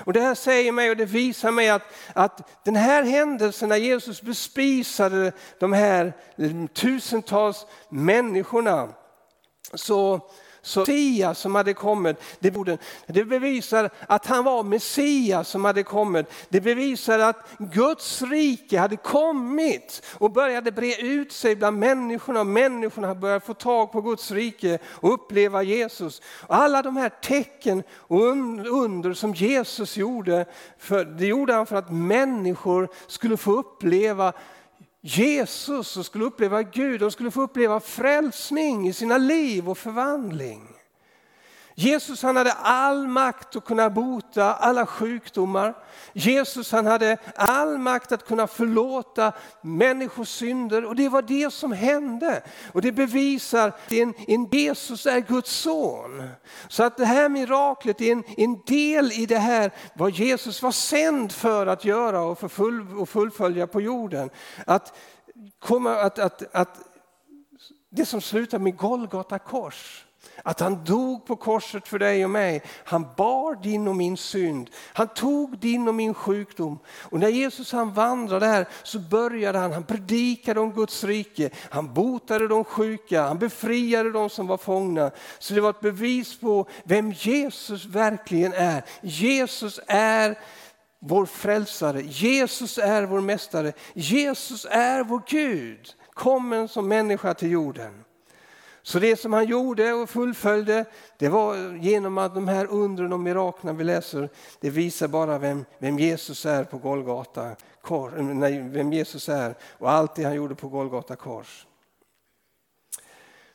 Och 0.05 0.13
Det 0.13 0.21
här 0.21 0.35
säger 0.35 0.73
mig 0.73 0.91
och 0.91 0.97
det 0.97 1.05
visar 1.05 1.51
mig 1.51 1.69
att, 1.69 1.95
att 2.13 2.65
den 2.65 2.77
här 2.77 3.03
händelsen 3.03 3.69
när 3.69 3.77
Jesus 3.77 4.23
bespisade 4.23 5.33
de 5.59 5.73
här 5.73 6.13
tusentals 6.75 7.67
människorna 7.89 8.89
så, 9.75 10.21
Messias 10.77 11.39
som 11.39 11.55
hade 11.55 11.75
kommit, 11.75 12.17
det 13.07 13.25
bevisar 13.25 13.91
att 14.07 14.27
han 14.27 14.45
var 14.45 14.63
Messias 14.63 15.49
som 15.49 15.65
hade 15.65 15.83
kommit. 15.83 16.27
Det 16.49 16.61
bevisar 16.61 17.19
att 17.19 17.49
Guds 17.59 18.23
rike 18.23 18.79
hade 18.79 18.97
kommit 18.97 20.03
och 20.19 20.33
började 20.33 20.73
bre 20.73 20.95
ut 20.95 21.33
sig 21.33 21.57
bland 21.57 21.79
människorna. 21.79 22.45
Människorna 22.45 23.15
började 23.15 23.41
få 23.41 23.55
tag 23.55 23.93
på 23.93 24.01
Guds 24.01 24.31
rike 24.31 24.79
och 24.87 25.15
uppleva 25.15 25.63
Jesus. 25.63 26.23
Och 26.47 26.55
alla 26.55 26.83
de 26.83 26.97
här 26.97 27.09
tecken 27.09 27.83
och 27.91 28.23
under 28.67 29.13
som 29.13 29.35
Jesus 29.35 29.97
gjorde, 29.97 30.45
för, 30.79 31.05
det 31.05 31.27
gjorde 31.27 31.55
han 31.55 31.67
för 31.67 31.77
att 31.77 31.93
människor 31.93 32.89
skulle 33.07 33.37
få 33.37 33.53
uppleva 33.53 34.33
Jesus 35.03 35.97
och 35.97 36.07
skulle 36.07 36.25
uppleva 36.25 36.63
Gud, 36.63 37.01
de 37.01 37.11
skulle 37.11 37.31
få 37.31 37.43
uppleva 37.43 37.81
frälsning 37.81 38.89
i 38.89 38.93
sina 38.93 39.19
liv 39.19 39.69
och 39.69 39.79
förvandling. 39.79 40.78
Jesus 41.81 42.23
han 42.23 42.37
hade 42.37 42.53
all 42.53 43.09
makt 43.09 43.57
att 43.57 43.65
kunna 43.65 43.91
bota 43.91 44.55
alla 44.55 44.87
sjukdomar. 44.87 45.75
Jesus 46.13 46.73
han 46.73 46.87
hade 46.87 47.17
all 47.35 47.79
makt 47.79 48.13
att 48.13 48.27
kunna 48.27 48.47
förlåta 48.47 49.33
människors 49.61 50.29
synder 50.29 50.85
och 50.85 50.97
det 50.97 51.09
var 51.09 51.23
det 51.23 51.53
som 51.53 51.73
hände. 51.73 52.43
Och 52.73 52.83
det 52.83 52.93
bevisar 52.93 53.69
att 53.69 53.93
en, 53.93 54.15
en 54.27 54.49
Jesus 54.51 55.07
är 55.07 55.21
Guds 55.21 55.53
son. 55.53 56.29
Så 56.69 56.83
att 56.83 56.97
det 56.97 57.05
här 57.05 57.29
miraklet 57.29 58.01
är 58.01 58.13
en, 58.13 58.25
en 58.37 58.63
del 58.67 59.13
i 59.13 59.27
det 59.27 59.39
här 59.39 59.71
vad 59.95 60.11
Jesus 60.11 60.63
var 60.63 60.73
sänd 60.73 61.33
för 61.33 61.67
att 61.67 61.85
göra 61.85 62.21
och, 62.21 62.39
för 62.39 62.49
full, 62.49 62.99
och 62.99 63.09
fullfölja 63.09 63.67
på 63.67 63.81
jorden. 63.81 64.31
Att, 64.67 64.97
komma, 65.59 65.95
att, 65.95 66.19
att, 66.19 66.55
att 66.55 66.79
det 67.91 68.07
som 68.07 68.21
slutar 68.21 68.59
med 68.59 68.77
Golgata 68.77 69.39
kors 69.39 70.05
att 70.43 70.61
han 70.61 70.85
dog 70.85 71.27
på 71.27 71.37
korset 71.37 71.89
för 71.89 71.99
dig 71.99 72.25
och 72.25 72.31
mig. 72.31 72.63
Han 72.85 73.07
bar 73.17 73.63
din 73.63 73.89
och 73.89 73.97
min 73.97 74.17
synd. 74.17 74.71
Han 74.93 75.09
tog 75.09 75.59
din 75.59 75.89
och 75.89 75.95
min 75.95 76.15
sjukdom. 76.15 76.79
Och 77.01 77.21
när 77.21 77.29
Jesus 77.29 77.73
han 77.73 77.93
vandrade 77.93 78.47
här 78.47 78.69
så 78.83 78.99
började 78.99 79.59
han, 79.59 79.73
han 79.73 79.85
predikade 79.85 80.61
om 80.61 80.73
Guds 80.73 81.05
rike. 81.05 81.51
Han 81.71 81.95
botade 81.95 82.49
de 82.49 82.65
sjuka, 82.65 83.23
han 83.23 83.39
befriade 83.39 84.13
de 84.13 84.31
som 84.31 84.47
var 84.47 84.57
fångna. 84.57 85.11
Så 85.39 85.55
det 85.55 85.61
var 85.61 85.71
ett 85.71 85.81
bevis 85.81 86.41
på 86.41 86.67
vem 86.85 87.13
Jesus 87.13 87.85
verkligen 87.85 88.53
är. 88.53 88.85
Jesus 89.03 89.81
är 89.87 90.39
vår 91.01 91.27
frälsare, 91.27 92.03
Jesus 92.03 92.79
är 92.79 93.03
vår 93.03 93.21
mästare, 93.21 93.73
Jesus 93.95 94.67
är 94.71 95.05
vår 95.05 95.23
Gud, 95.27 95.95
kommen 96.13 96.69
som 96.69 96.89
människa 96.89 97.35
till 97.35 97.51
jorden. 97.51 98.05
Så 98.89 98.99
det 98.99 99.17
som 99.17 99.33
han 99.33 99.47
gjorde 99.47 99.93
och 99.93 100.11
fullföljde, 100.11 100.85
det 101.19 101.29
var 101.29 101.77
genom 101.77 102.19
att 102.19 102.35
de 102.35 102.49
här 102.49 102.67
undren 102.67 103.13
och 103.13 103.21
miraklerna 103.21 103.79
vi 103.79 103.85
läser, 103.85 104.29
det 104.61 104.71
visar 104.71 105.09
bara 105.09 105.39
vem, 105.39 105.65
vem 105.79 105.99
Jesus 105.99 106.47
är 106.47 106.65
på 106.65 106.79
Golgata, 106.79 107.57
kors, 107.83 108.13
nej, 108.17 108.69
vem 108.69 108.93
Jesus 108.93 109.29
är 109.29 109.55
och 109.79 109.91
allt 109.91 110.15
det 110.15 110.25
han 110.25 110.35
gjorde 110.35 110.55
på 110.55 110.69
Golgata 110.69 111.17
kors. 111.17 111.67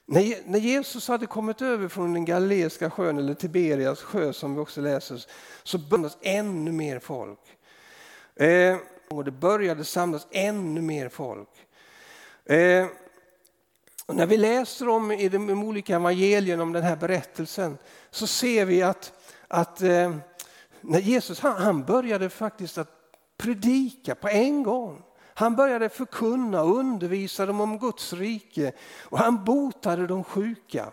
När, 0.05 0.49
när 0.49 0.59
Jesus 0.59 1.07
hade 1.07 1.25
kommit 1.25 1.61
över 1.61 1.87
från 1.87 2.13
den 2.13 2.25
galileiska 2.25 2.89
sjön, 2.89 3.17
eller 3.17 3.33
Tiberias 3.33 4.01
sjö 4.01 4.33
som 4.33 4.55
vi 4.55 4.61
också 4.61 4.81
läser, 4.81 5.25
så 5.63 5.77
började 5.77 6.15
ännu 6.21 6.71
mer 6.71 6.99
folk. 6.99 7.39
Eh, 8.35 8.77
och 9.09 9.25
det 9.25 9.31
började 9.31 9.83
samlas 9.83 10.27
ännu 10.31 10.81
mer 10.81 11.09
folk. 11.09 11.49
Eh, 12.45 12.87
och 14.05 14.15
när 14.15 14.25
vi 14.25 14.37
läser 14.37 14.89
om 14.89 15.11
i 15.11 15.29
de 15.29 15.49
olika 15.49 15.95
evangelierna 15.95 16.63
om 16.63 16.73
den 16.73 16.83
här 16.83 16.95
berättelsen 16.95 17.77
så 18.11 18.27
ser 18.27 18.65
vi 18.65 18.81
att, 18.81 19.13
att 19.47 19.81
eh, 19.81 20.15
när 20.81 20.99
Jesus 20.99 21.39
han, 21.39 21.61
han 21.61 21.85
började 21.85 22.29
faktiskt 22.29 22.77
att 22.77 22.89
predika 23.37 24.15
på 24.15 24.29
en 24.29 24.63
gång. 24.63 25.03
Han 25.33 25.55
började 25.55 25.89
förkunna 25.89 26.61
och 26.61 26.77
undervisa 26.77 27.45
dem 27.45 27.61
om 27.61 27.79
Guds 27.79 28.13
rike 28.13 28.71
och 29.03 29.19
han 29.19 29.43
botade 29.43 30.07
de 30.07 30.23
sjuka. 30.23 30.91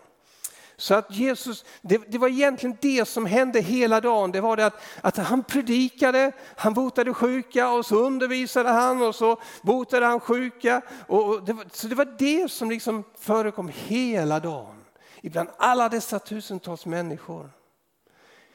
Så 0.80 0.94
att 0.94 1.10
Jesus, 1.10 1.64
det, 1.82 1.98
det, 2.08 2.18
var 2.18 2.28
egentligen 2.28 2.76
det 2.80 3.08
som 3.08 3.26
hände 3.26 3.60
hela 3.60 4.00
dagen. 4.00 4.32
Det 4.32 4.40
var 4.40 4.56
det 4.56 4.66
att, 4.66 4.82
att 5.00 5.16
han 5.16 5.44
predikade, 5.44 6.32
han 6.56 6.74
botade 6.74 7.14
sjuka 7.14 7.70
och 7.70 7.86
så 7.86 7.96
undervisade 7.96 8.68
han 8.68 9.02
och 9.02 9.14
så 9.14 9.40
botade 9.62 10.06
han 10.06 10.20
sjuka. 10.20 10.82
Och 11.06 11.42
det 11.44 11.52
var, 11.52 11.64
så 11.72 11.88
det 11.88 11.94
var 11.94 12.14
det 12.18 12.50
som 12.50 12.70
liksom 12.70 13.04
förekom 13.18 13.70
hela 13.74 14.40
dagen. 14.40 14.84
Ibland 15.22 15.48
alla 15.56 15.88
dessa 15.88 16.18
tusentals 16.18 16.86
människor 16.86 17.50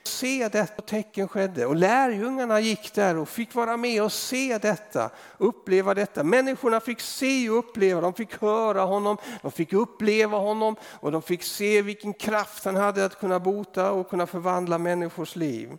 se 0.08 0.48
detta 0.48 0.82
tecken 0.82 1.28
skedde 1.28 1.66
och 1.66 1.76
lärjungarna 1.76 2.60
gick 2.60 2.94
där 2.94 3.18
och 3.18 3.30
fick 3.30 3.56
vara 3.56 3.78
med 3.78 4.04
och 4.04 4.12
se 4.12 4.58
detta, 4.58 5.10
uppleva 5.38 5.94
detta. 5.94 6.24
Människorna 6.24 6.80
fick 6.80 7.00
se 7.00 7.50
och 7.50 7.58
uppleva, 7.58 8.02
de 8.02 8.14
fick 8.14 8.42
höra 8.42 8.82
honom, 8.82 9.18
de 9.42 9.52
fick 9.52 9.74
uppleva 9.74 10.38
honom 10.38 10.76
och 10.84 11.12
de 11.12 11.22
fick 11.22 11.44
se 11.44 11.82
vilken 11.82 12.14
kraft 12.14 12.66
han 12.66 12.76
hade 12.76 13.06
att 13.06 13.20
kunna 13.20 13.40
bota 13.40 13.92
och 13.92 14.10
kunna 14.10 14.28
förvandla 14.28 14.78
människors 14.78 15.36
liv. 15.36 15.78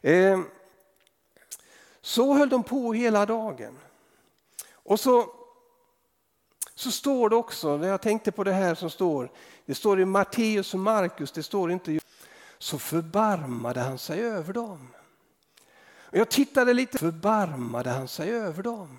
Eh, 0.00 0.40
så 2.00 2.34
höll 2.34 2.48
de 2.48 2.62
på 2.62 2.92
hela 2.92 3.26
dagen. 3.26 3.78
Och 4.72 5.00
så, 5.00 5.26
så 6.74 6.90
står 6.90 7.28
det 7.28 7.36
också, 7.36 7.86
jag 7.86 8.00
tänkte 8.00 8.32
på 8.32 8.44
det 8.44 8.52
här 8.52 8.74
som 8.74 8.90
står, 8.90 9.30
det 9.66 9.74
står 9.74 10.00
i 10.00 10.04
Matteus 10.04 10.74
och 10.74 10.80
Markus, 10.80 11.32
det 11.32 11.42
står 11.42 11.72
inte 11.72 11.98
så 12.58 12.78
förbarmade 12.78 13.80
han 13.80 13.98
sig 13.98 14.20
över 14.20 14.52
dem. 14.52 14.88
Och 15.98 16.16
jag 16.16 16.30
tittade 16.30 16.74
lite, 16.74 16.98
förbarmade 16.98 17.90
han 17.90 18.08
sig 18.08 18.30
över 18.30 18.62
dem. 18.62 18.98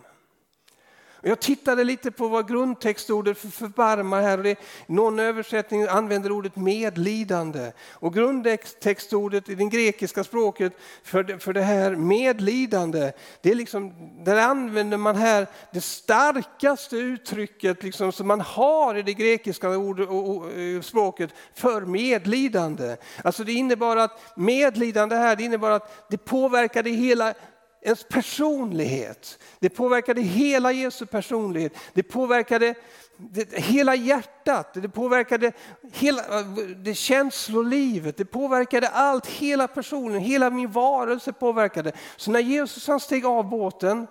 Jag 1.21 1.39
tittade 1.39 1.83
lite 1.83 2.11
på 2.11 2.27
vad 2.27 2.47
grundtextordet 2.47 3.37
för 3.37 3.47
förbarma 3.47 4.21
här, 4.21 4.37
och 4.37 4.43
det, 4.43 4.59
någon 4.87 5.19
översättning 5.19 5.83
använder 5.87 6.31
ordet 6.31 6.55
medlidande. 6.55 7.71
Och 7.93 8.13
grundtextordet 8.13 9.49
i 9.49 9.55
det 9.55 9.65
grekiska 9.65 10.23
språket 10.23 10.73
för 11.03 11.23
det, 11.23 11.39
för 11.39 11.53
det 11.53 11.61
här 11.61 11.95
medlidande, 11.95 13.11
det 13.41 13.51
är 13.51 13.55
liksom, 13.55 13.93
där 14.23 14.37
använder 14.37 14.97
man 14.97 15.15
här 15.15 15.47
det 15.71 15.81
starkaste 15.81 16.97
uttrycket 16.97 17.83
liksom, 17.83 18.11
som 18.11 18.27
man 18.27 18.41
har 18.41 18.95
i 18.95 19.01
det 19.01 19.13
grekiska 19.13 19.69
ord, 19.69 19.99
och, 19.99 20.51
eh, 20.51 20.77
och, 20.77 20.85
språket 20.85 21.29
för 21.53 21.81
medlidande. 21.81 22.97
Alltså 23.23 23.43
det 23.43 23.53
innebar 23.53 23.97
att 23.97 24.19
medlidande 24.35 25.15
här, 25.15 25.35
det 25.35 25.43
innebar 25.43 25.71
att 25.71 26.09
det 26.09 26.17
påverkade 26.17 26.89
hela 26.89 27.33
ens 27.81 28.03
personlighet. 28.03 29.39
Det 29.59 29.69
påverkade 29.69 30.21
hela 30.21 30.71
Jesu 30.71 31.05
personlighet. 31.05 31.73
Det 31.93 32.03
påverkade 32.03 32.75
det, 33.17 33.53
hela 33.53 33.95
hjärtat, 33.95 34.73
det 34.73 34.89
påverkade 34.89 35.51
hela 35.93 36.43
det 36.75 36.93
känslolivet, 36.93 38.17
det 38.17 38.25
påverkade 38.25 38.87
allt, 38.87 39.27
hela 39.27 39.67
personen, 39.67 40.19
hela 40.19 40.49
min 40.49 40.71
varelse 40.71 41.33
påverkade. 41.33 41.91
Så 42.15 42.31
när 42.31 42.39
Jesus 42.39 42.87
han 42.87 42.99
steg 42.99 43.25
av 43.25 43.49
båten 43.49 44.07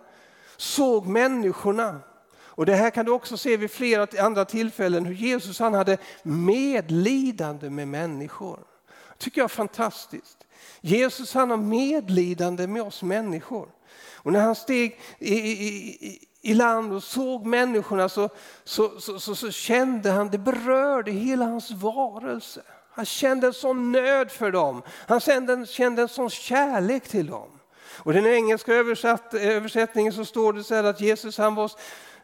såg 0.57 1.07
människorna 1.07 2.01
och 2.57 2.67
det 2.67 2.75
här 2.75 2.91
kan 2.91 3.05
du 3.05 3.13
också 3.13 3.37
se 3.37 3.57
vid 3.57 3.71
flera 3.71 4.25
andra 4.25 4.45
tillfällen 4.45 5.05
hur 5.05 5.15
Jesus 5.15 5.59
han 5.59 5.75
hade 5.75 5.99
medlidande 6.23 7.71
med 7.71 7.89
människor. 7.89 8.61
Det 8.87 9.19
tycker 9.19 9.41
jag 9.41 9.45
är 9.45 9.49
fantastiskt. 9.49 10.46
Jesus 10.81 11.35
han 11.35 11.51
har 11.51 11.57
medlidande 11.57 12.67
med 12.67 12.83
oss 12.83 13.03
människor. 13.03 13.69
Och 14.15 14.33
när 14.33 14.41
han 14.41 14.55
steg 14.55 15.01
i, 15.19 15.35
i, 15.35 16.19
i 16.43 16.55
land 16.55 16.93
och 16.93 17.03
såg 17.03 17.47
människorna 17.47 18.09
så, 18.09 18.29
så, 18.65 19.01
så, 19.01 19.35
så, 19.35 19.51
kände 19.51 20.11
han, 20.11 20.31
det 20.31 20.39
berörde 20.39 21.11
hela 21.11 21.45
hans 21.45 21.71
varelse. 21.71 22.63
Han 22.91 23.05
kände 23.05 23.47
en 23.47 23.53
sån 23.53 23.93
nöd 23.93 24.31
för 24.31 24.51
dem. 24.51 24.83
Han 25.07 25.21
kände, 25.21 25.67
kände 25.67 26.03
en 26.03 26.09
sån 26.09 26.31
kärlek 26.31 27.09
till 27.09 27.27
dem. 27.27 27.49
Och 27.99 28.13
den 28.13 28.27
engelska 28.27 28.75
översatt, 28.75 29.35
översättningen 29.35 30.13
så 30.13 30.25
står 30.25 30.53
det 30.53 30.65
så 30.65 30.75
här 30.75 30.85
att 30.85 31.01
Jesus 31.01 31.39
han 31.39 31.55
var, 31.55 31.71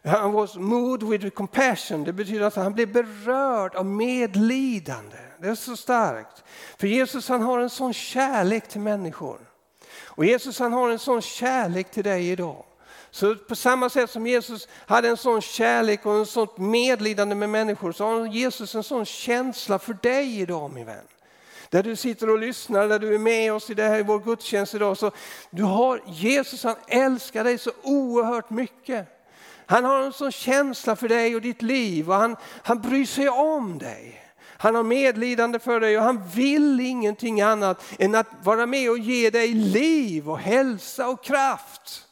han 0.03 0.31
was 0.31 0.55
moved 0.55 1.03
with 1.03 1.29
compassion. 1.29 2.03
Det 2.03 2.13
betyder 2.13 2.45
att 2.45 2.55
han 2.55 2.73
blev 2.73 2.91
berörd 2.91 3.75
av 3.75 3.85
medlidande. 3.85 5.17
Det 5.43 5.49
är 5.49 5.55
så 5.55 5.77
starkt. 5.77 6.43
För 6.77 6.87
Jesus 6.87 7.29
han 7.29 7.41
har 7.41 7.59
en 7.59 7.69
sån 7.69 7.93
kärlek 7.93 8.67
till 8.67 8.81
människor. 8.81 9.39
Och 10.05 10.25
Jesus 10.25 10.59
han 10.59 10.73
har 10.73 10.89
en 10.89 10.99
sån 10.99 11.21
kärlek 11.21 11.91
till 11.91 12.03
dig 12.03 12.29
idag. 12.29 12.65
Så 13.11 13.35
på 13.35 13.55
samma 13.55 13.89
sätt 13.89 14.09
som 14.09 14.27
Jesus 14.27 14.67
hade 14.73 15.09
en 15.09 15.17
sån 15.17 15.41
kärlek 15.41 16.05
och 16.05 16.13
en 16.13 16.25
sånt 16.25 16.57
medlidande 16.57 17.35
med 17.35 17.49
människor 17.49 17.91
så 17.91 18.05
har 18.05 18.25
Jesus 18.25 18.75
en 18.75 18.83
sån 18.83 19.05
känsla 19.05 19.79
för 19.79 19.97
dig 20.01 20.39
idag 20.39 20.73
min 20.73 20.85
vän. 20.85 21.07
Där 21.69 21.83
du 21.83 21.95
sitter 21.95 22.29
och 22.29 22.39
lyssnar, 22.39 22.87
där 22.87 22.99
du 22.99 23.15
är 23.15 23.19
med 23.19 23.53
oss 23.53 23.69
i 23.69 23.73
det 23.73 23.83
här 23.83 23.99
i 23.99 24.03
vår 24.03 24.19
gudstjänst 24.19 24.75
idag. 24.75 24.97
Så 24.97 25.11
du 25.49 25.63
har, 25.63 26.01
Jesus 26.07 26.63
han 26.63 26.75
älskar 26.87 27.43
dig 27.43 27.57
så 27.57 27.71
oerhört 27.81 28.49
mycket. 28.49 29.07
Han 29.65 29.83
har 29.83 30.01
en 30.01 30.13
sån 30.13 30.31
känsla 30.31 30.95
för 30.95 31.07
dig 31.07 31.35
och 31.35 31.41
ditt 31.41 31.61
liv 31.61 32.09
och 32.09 32.15
han, 32.15 32.35
han 32.63 32.81
bryr 32.81 33.05
sig 33.05 33.29
om 33.29 33.77
dig. 33.77 34.22
Han 34.63 34.75
har 34.75 34.83
medlidande 34.83 35.59
för 35.59 35.79
dig 35.79 35.97
och 35.97 36.03
han 36.03 36.27
vill 36.27 36.79
ingenting 36.79 37.41
annat 37.41 37.83
än 37.99 38.15
att 38.15 38.27
vara 38.43 38.65
med 38.65 38.89
och 38.89 38.97
ge 38.97 39.29
dig 39.29 39.53
liv 39.53 40.29
och 40.29 40.39
hälsa 40.39 41.09
och 41.09 41.23
kraft. 41.23 42.07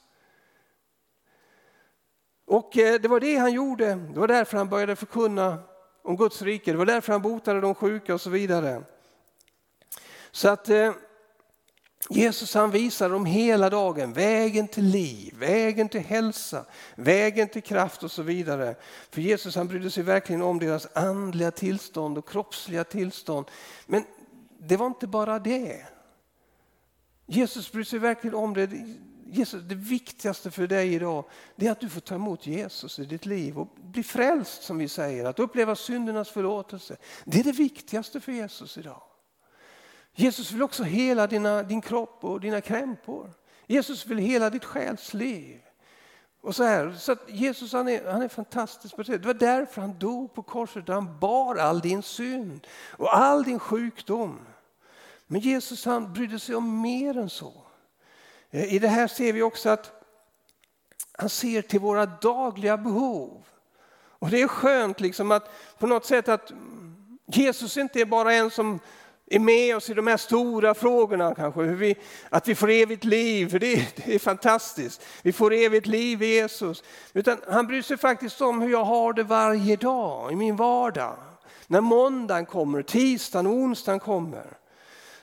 Och 2.48 2.78
eh, 2.78 3.02
det 3.02 3.08
var 3.08 3.20
det 3.20 3.38
han 3.38 3.54
gjorde. 3.54 3.96
Det 3.96 4.20
var 4.20 4.28
därför 4.28 4.58
han 4.58 4.70
började 4.70 4.96
förkunna 4.96 5.58
om 6.04 6.18
Guds 6.18 6.42
rike. 6.42 6.72
Det 6.72 6.78
var 6.78 6.86
därför 6.86 7.12
han 7.12 7.22
botade 7.22 7.62
de 7.62 7.76
sjuka 7.76 8.14
och 8.14 8.22
så 8.22 8.30
vidare. 8.30 8.84
Så 10.32 10.50
att 10.50 10.70
eh, 10.70 10.94
Jesus 12.10 12.54
han 12.54 12.72
visar 12.72 13.10
dem 13.10 13.26
hela 13.26 13.70
dagen 13.70 14.14
vägen 14.14 14.68
till 14.68 14.86
liv, 14.86 15.34
vägen 15.38 15.90
till 15.90 16.02
hälsa, 16.02 16.66
vägen 16.96 17.48
till 17.48 17.64
kraft 17.64 18.04
och 18.04 18.12
så 18.12 18.22
vidare. 18.22 18.76
För 19.10 19.22
Jesus 19.22 19.56
han 19.56 19.68
brydde 19.68 19.92
sig 19.92 20.04
verkligen 20.04 20.42
om 20.42 20.60
deras 20.60 20.88
andliga 20.94 21.52
tillstånd 21.52 22.18
och 22.18 22.30
kroppsliga 22.30 22.84
tillstånd. 22.84 23.46
Men 23.86 24.04
det 24.60 24.78
var 24.78 24.88
inte 24.88 25.08
bara 25.08 25.40
det. 25.40 25.86
Jesus 27.26 27.72
brydde 27.72 27.90
sig 27.90 28.00
verkligen 28.00 28.36
om 28.36 28.54
det. 28.54 28.70
Jesus, 29.26 29.64
det 29.64 29.76
viktigaste 29.76 30.52
för 30.52 30.68
dig 30.68 30.94
idag 30.94 31.26
det 31.56 31.68
är 31.68 31.72
att 31.72 31.80
du 31.80 31.90
får 31.90 32.02
ta 32.02 32.16
emot 32.16 32.48
Jesus 32.48 33.00
i 33.00 33.06
ditt 33.06 33.26
liv 33.26 33.60
och 33.60 33.68
bli 33.82 34.04
frälst 34.04 34.64
som 34.64 34.78
vi 34.78 34.88
säger, 34.88 35.26
att 35.26 35.40
uppleva 35.40 35.76
syndernas 35.76 36.30
förlåtelse. 36.30 36.98
Det 37.26 37.40
är 37.40 37.44
det 37.44 37.52
viktigaste 37.52 38.20
för 38.20 38.32
Jesus 38.32 38.78
idag. 38.78 39.02
Jesus 40.14 40.52
vill 40.52 40.64
också 40.64 40.84
hela 40.84 41.28
dina, 41.28 41.64
din 41.64 41.82
kropp 41.82 42.24
och 42.24 42.40
dina 42.40 42.62
krämpor. 42.62 43.34
Jesus 43.68 44.06
vill 44.06 44.18
hela 44.18 44.50
ditt 44.50 44.66
själsliv. 44.66 45.62
Och 46.42 46.56
så 46.56 46.64
här, 46.64 46.94
så 47.00 47.16
Jesus 47.28 47.74
han 47.74 47.88
är, 47.88 48.12
han 48.12 48.22
är 48.22 48.28
fantastisk 48.28 48.96
på 48.96 49.04
det. 49.04 49.18
Det 49.18 49.28
var 49.28 49.34
därför 49.34 49.82
han 49.82 50.00
dog 50.00 50.34
på 50.34 50.44
korset. 50.44 50.88
Han 50.88 51.20
bar 51.20 51.56
all 51.56 51.80
din 51.80 52.04
synd 52.04 52.68
och 52.92 53.18
all 53.18 53.44
din 53.44 53.60
sjukdom. 53.60 54.40
Men 55.28 55.42
Jesus 55.42 55.86
han 55.86 56.14
brydde 56.14 56.40
sig 56.40 56.56
om 56.56 56.82
mer 56.82 57.18
än 57.18 57.30
så. 57.30 57.54
Eh, 58.50 58.74
I 58.74 58.80
det 58.80 58.88
här 58.88 59.08
ser 59.08 59.34
vi 59.34 59.42
också 59.42 59.70
att 59.70 59.92
han 61.12 61.30
ser 61.30 61.62
till 61.62 61.80
våra 61.80 62.06
dagliga 62.06 62.78
behov. 62.78 63.44
Och 63.94 64.30
det 64.30 64.42
är 64.42 64.48
skönt 64.48 65.00
liksom 65.00 65.32
att 65.32 65.50
på 65.80 65.88
något 65.88 66.06
sätt 66.06 66.30
att 66.30 66.52
Jesus 67.26 67.78
inte 67.78 68.02
är 68.02 68.06
bara 68.06 68.34
en 68.34 68.52
som 68.52 68.80
är 69.36 69.40
med 69.40 69.76
oss 69.76 69.90
i 69.90 69.94
de 69.94 70.08
här 70.08 70.18
stora 70.18 70.74
frågorna 70.74 71.36
kanske. 71.36 71.62
Hur 71.62 71.76
vi, 71.76 71.96
att 72.30 72.48
vi 72.48 72.56
får 72.56 72.70
evigt 72.70 73.04
liv, 73.04 73.50
för 73.50 73.60
det, 73.60 73.96
det, 73.96 74.16
är 74.16 74.20
fantastiskt. 74.20 75.06
Vi 75.22 75.34
får 75.34 75.54
evigt 75.54 75.88
liv 75.88 76.24
i 76.24 76.26
Jesus. 76.26 76.84
Utan 77.14 77.38
han 77.48 77.68
bryr 77.68 77.82
sig 77.82 77.98
faktiskt 77.98 78.42
om 78.42 78.62
hur 78.62 78.72
jag 78.72 78.84
har 78.84 79.14
det 79.14 79.24
varje 79.24 79.76
dag 79.76 80.32
i 80.32 80.36
min 80.36 80.56
vardag. 80.56 81.16
när 81.68 81.82
måndagen 81.82 82.46
kommer, 82.46 82.82
tisdagen 82.82 83.48
och 83.48 83.54
onsdagen 83.54 84.00
kommer. 84.00 84.58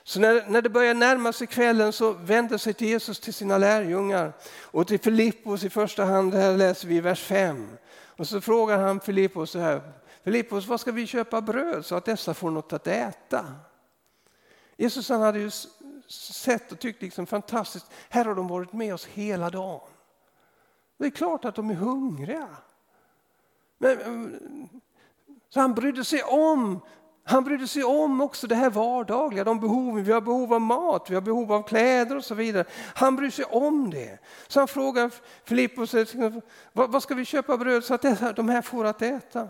Så 0.03 0.19
när, 0.19 0.45
när 0.47 0.61
det 0.61 0.69
börjar 0.69 0.93
närma 0.93 1.33
sig 1.33 1.47
kvällen 1.47 1.93
så 1.93 2.11
vänder 2.11 2.57
sig 2.57 2.73
till 2.73 2.87
Jesus 2.87 3.19
till 3.19 3.33
sina 3.33 3.57
lärjungar 3.57 4.33
och 4.61 4.87
till 4.87 4.99
Filippos 4.99 5.63
i 5.63 5.69
första 5.69 6.05
hand, 6.05 6.31
det 6.31 6.37
här 6.37 6.57
läser 6.57 6.87
vi 6.87 6.95
i 6.95 7.01
vers 7.01 7.23
5. 7.23 7.67
Och 8.05 8.27
så 8.27 8.41
frågar 8.41 8.77
han 8.77 8.99
Filippos 8.99 9.51
så 9.51 9.59
här, 9.59 9.81
Filippos 10.23 10.67
vad 10.67 10.79
ska 10.79 10.91
vi 10.91 11.07
köpa 11.07 11.41
bröd 11.41 11.85
så 11.85 11.95
att 11.95 12.05
dessa 12.05 12.33
får 12.33 12.51
något 12.51 12.73
att 12.73 12.87
äta? 12.87 13.45
Jesus 14.79 15.09
han 15.09 15.21
hade 15.21 15.39
ju 15.39 15.51
sett 16.07 16.71
och 16.71 16.79
tyckt 16.79 17.01
liksom 17.01 17.25
fantastiskt, 17.25 17.85
här 18.09 18.25
har 18.25 18.35
de 18.35 18.47
varit 18.47 18.73
med 18.73 18.93
oss 18.93 19.05
hela 19.05 19.49
dagen. 19.49 19.89
Det 20.97 21.05
är 21.05 21.09
klart 21.09 21.45
att 21.45 21.55
de 21.55 21.69
är 21.69 21.75
hungriga. 21.75 22.47
Men, 23.77 24.01
mm, 24.01 24.69
så 25.49 25.59
han 25.59 25.73
brydde 25.73 26.05
sig 26.05 26.23
om 26.23 26.79
han 27.23 27.43
brydde 27.43 27.67
sig 27.67 27.83
om 27.83 28.21
också 28.21 28.47
det 28.47 28.55
här 28.55 28.69
vardagliga, 28.69 29.43
de 29.43 29.59
behoven. 29.59 30.03
Vi 30.03 30.11
har 30.11 30.21
behov 30.21 30.53
av 30.53 30.61
mat, 30.61 31.09
vi 31.09 31.15
har 31.15 31.21
behov 31.21 31.51
av 31.51 31.63
kläder 31.63 32.17
och 32.17 32.25
så 32.25 32.35
vidare. 32.35 32.65
Han 32.95 33.15
bryr 33.15 33.29
sig 33.29 33.45
om 33.45 33.89
det. 33.89 34.19
Så 34.47 34.59
han 34.59 34.67
frågar 34.67 35.11
Filippos, 35.43 35.93
eh, 35.93 35.99
liksom, 35.99 36.41
vad 36.73 37.03
ska 37.03 37.15
vi 37.15 37.25
köpa 37.25 37.57
bröd 37.57 37.83
så 37.83 37.93
att 37.93 38.35
de 38.35 38.49
här 38.49 38.61
får 38.61 38.85
att 38.85 39.01
äta? 39.01 39.47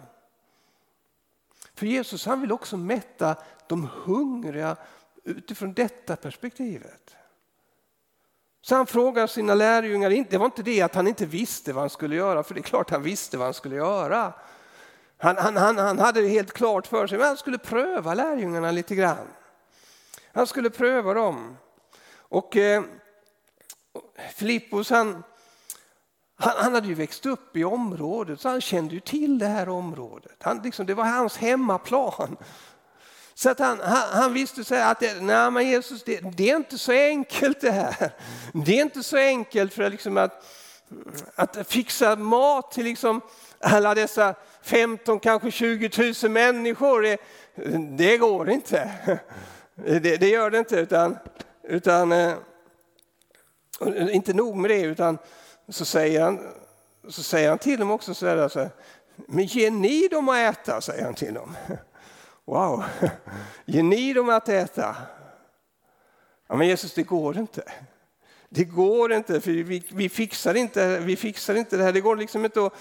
För 1.73 1.85
Jesus 1.85 2.25
han 2.25 2.41
vill 2.41 2.51
också 2.51 2.77
mätta 2.77 3.35
de 3.67 3.89
hungriga 4.03 4.75
utifrån 5.23 5.73
detta 5.73 6.15
perspektivet. 6.15 7.15
Så 8.61 8.75
han 8.75 8.87
frågar 8.87 9.27
sina 9.27 9.55
lärjungar, 9.55 10.25
det 10.29 10.37
var 10.37 10.45
inte 10.45 10.63
det 10.63 10.81
att 10.81 10.95
han 10.95 11.07
inte 11.07 11.25
visste 11.25 11.73
vad 11.73 11.81
han 11.81 11.89
skulle 11.89 12.15
göra, 12.15 12.43
för 12.43 12.53
det 12.53 12.59
är 12.59 12.63
klart 12.63 12.89
han 12.89 13.03
visste 13.03 13.37
vad 13.37 13.47
han 13.47 13.53
skulle 13.53 13.75
göra. 13.75 14.33
Han, 15.17 15.37
han, 15.37 15.57
han, 15.57 15.77
han 15.77 15.99
hade 15.99 16.21
det 16.21 16.27
helt 16.27 16.51
klart 16.51 16.87
för 16.87 17.07
sig, 17.07 17.17
men 17.17 17.27
han 17.27 17.37
skulle 17.37 17.57
pröva 17.57 18.13
lärjungarna 18.13 18.71
lite 18.71 18.95
grann. 18.95 19.27
Han 20.33 20.47
skulle 20.47 20.69
pröva 20.69 21.13
dem. 21.13 21.57
Och 22.17 22.57
eh, 22.57 22.83
Filippos 24.35 24.89
han, 24.89 25.23
han, 26.35 26.53
han, 26.57 26.73
hade 26.73 26.87
ju 26.87 26.93
växt 26.93 27.25
upp 27.25 27.57
i 27.57 27.63
området 27.63 28.41
så 28.41 28.49
han 28.49 28.61
kände 28.61 28.93
ju 28.93 28.99
till 28.99 29.39
det 29.39 29.47
här 29.47 29.69
området. 29.69 30.35
Han, 30.39 30.61
liksom, 30.61 30.85
det 30.85 30.93
var 30.93 31.05
hans 31.05 31.37
hemmaplan. 31.37 32.37
Så 33.39 33.49
att 33.49 33.59
han, 33.59 33.79
han, 33.79 34.21
han 34.21 34.33
visste 34.33 34.63
så 34.63 34.75
att 34.75 34.99
det, 34.99 35.21
nej, 35.21 35.51
men 35.51 35.67
Jesus, 35.67 36.03
det, 36.03 36.19
det, 36.37 36.49
är 36.49 36.55
inte 36.55 36.77
så 36.77 36.91
enkelt 36.91 37.61
det 37.61 37.71
här. 37.71 38.11
Det 38.53 38.77
är 38.79 38.81
inte 38.81 39.03
så 39.03 39.17
enkelt 39.17 39.73
för 39.73 39.89
liksom 39.89 40.17
att, 40.17 40.45
att 41.35 41.67
fixa 41.67 42.15
mat 42.15 42.71
till 42.71 42.83
liksom 42.83 43.21
alla 43.59 43.95
dessa 43.95 44.35
15, 44.61 45.19
kanske 45.19 45.51
20 45.51 46.13
000 46.23 46.31
människor. 46.31 47.01
Det, 47.01 47.17
det 47.97 48.17
går 48.17 48.49
inte. 48.49 48.91
Det, 49.75 49.99
det, 49.99 50.29
gör 50.29 50.49
det 50.49 50.57
inte. 50.57 50.75
Utan, 50.75 51.17
utan, 51.63 52.11
eh, 52.11 52.35
inte 54.11 54.33
nog 54.33 54.57
med 54.57 54.71
det, 54.71 54.81
utan 54.81 55.17
så 55.69 55.85
säger 55.85 56.21
han, 56.21 56.39
så 57.09 57.23
säger 57.23 57.49
han 57.49 57.57
till 57.57 57.79
dem 57.79 57.91
också 57.91 58.13
så 58.13 58.27
här, 58.27 58.47
så 58.47 58.59
här, 58.59 58.69
men 59.15 59.45
ge 59.45 59.69
ni 59.69 60.07
dem 60.07 60.29
att 60.29 60.37
äta, 60.37 60.81
säger 60.81 61.03
han 61.03 61.13
till 61.13 61.33
dem. 61.33 61.55
Wow, 62.49 62.83
ger 63.65 63.83
ni 63.83 64.13
dem 64.13 64.29
att 64.29 64.49
äta? 64.49 64.95
Ja, 66.47 66.55
men 66.55 66.67
Jesus, 66.67 66.93
det 66.93 67.03
går 67.03 67.37
inte. 67.37 67.63
Det 68.49 68.63
går 68.63 69.13
inte, 69.13 69.41
för 69.41 69.51
vi, 69.51 69.83
vi, 69.89 70.09
fixar 70.09 70.55
inte, 70.55 70.99
vi 70.99 71.15
fixar 71.15 71.55
inte 71.55 71.77
det 71.77 71.83
här. 71.83 71.93
Det 71.93 72.01
går 72.01 72.15
liksom 72.15 72.45
inte 72.45 72.65
att, 72.65 72.73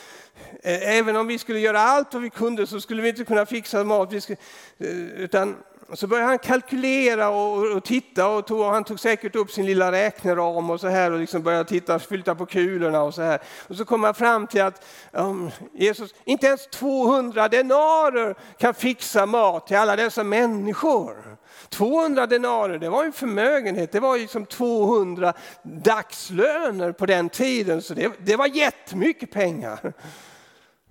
även 0.62 1.16
om 1.16 1.26
vi 1.26 1.38
skulle 1.38 1.58
göra 1.60 1.80
allt 1.80 2.14
vad 2.14 2.22
vi 2.22 2.30
kunde 2.30 2.66
så 2.66 2.80
skulle 2.80 3.02
vi 3.02 3.08
inte 3.08 3.24
kunna 3.24 3.46
fixa 3.46 3.84
mat. 3.84 4.12
Vi 4.12 4.20
skulle, 4.20 4.38
eh, 4.78 4.96
utan 4.96 5.56
och 5.88 5.98
så 5.98 6.06
började 6.06 6.28
han 6.28 6.38
kalkylera 6.38 7.28
och, 7.28 7.76
och 7.76 7.84
titta 7.84 8.28
och, 8.28 8.46
tog, 8.46 8.60
och 8.60 8.66
han 8.66 8.84
tog 8.84 9.00
säkert 9.00 9.36
upp 9.36 9.50
sin 9.50 9.66
lilla 9.66 9.92
räkneram 9.92 10.70
och 10.70 10.80
så 10.80 10.88
här 10.88 11.12
och 11.12 11.18
liksom 11.18 11.42
började 11.42 11.68
titta, 11.68 11.98
flytta 11.98 12.34
på 12.34 12.46
kulorna 12.46 13.02
och 13.02 13.14
så 13.14 13.22
här. 13.22 13.38
Och 13.68 13.76
så 13.76 13.84
kom 13.84 14.04
han 14.04 14.14
fram 14.14 14.46
till 14.46 14.62
att 14.62 14.84
um, 15.12 15.50
Jesus, 15.72 16.14
inte 16.24 16.46
ens 16.46 16.66
200 16.66 17.48
denarer 17.48 18.34
kan 18.58 18.74
fixa 18.74 19.26
mat 19.26 19.66
till 19.66 19.76
alla 19.76 19.96
dessa 19.96 20.24
människor. 20.24 21.36
200 21.68 22.26
denarer, 22.26 22.78
det 22.78 22.88
var 22.88 23.04
en 23.04 23.12
förmögenhet, 23.12 23.92
det 23.92 24.00
var 24.00 24.16
ju 24.16 24.28
som 24.28 24.46
200 24.46 25.32
dagslöner 25.62 26.92
på 26.92 27.06
den 27.06 27.28
tiden, 27.28 27.82
så 27.82 27.94
det, 27.94 28.12
det 28.18 28.36
var 28.36 28.46
jättemycket 28.46 29.30
pengar. 29.30 29.92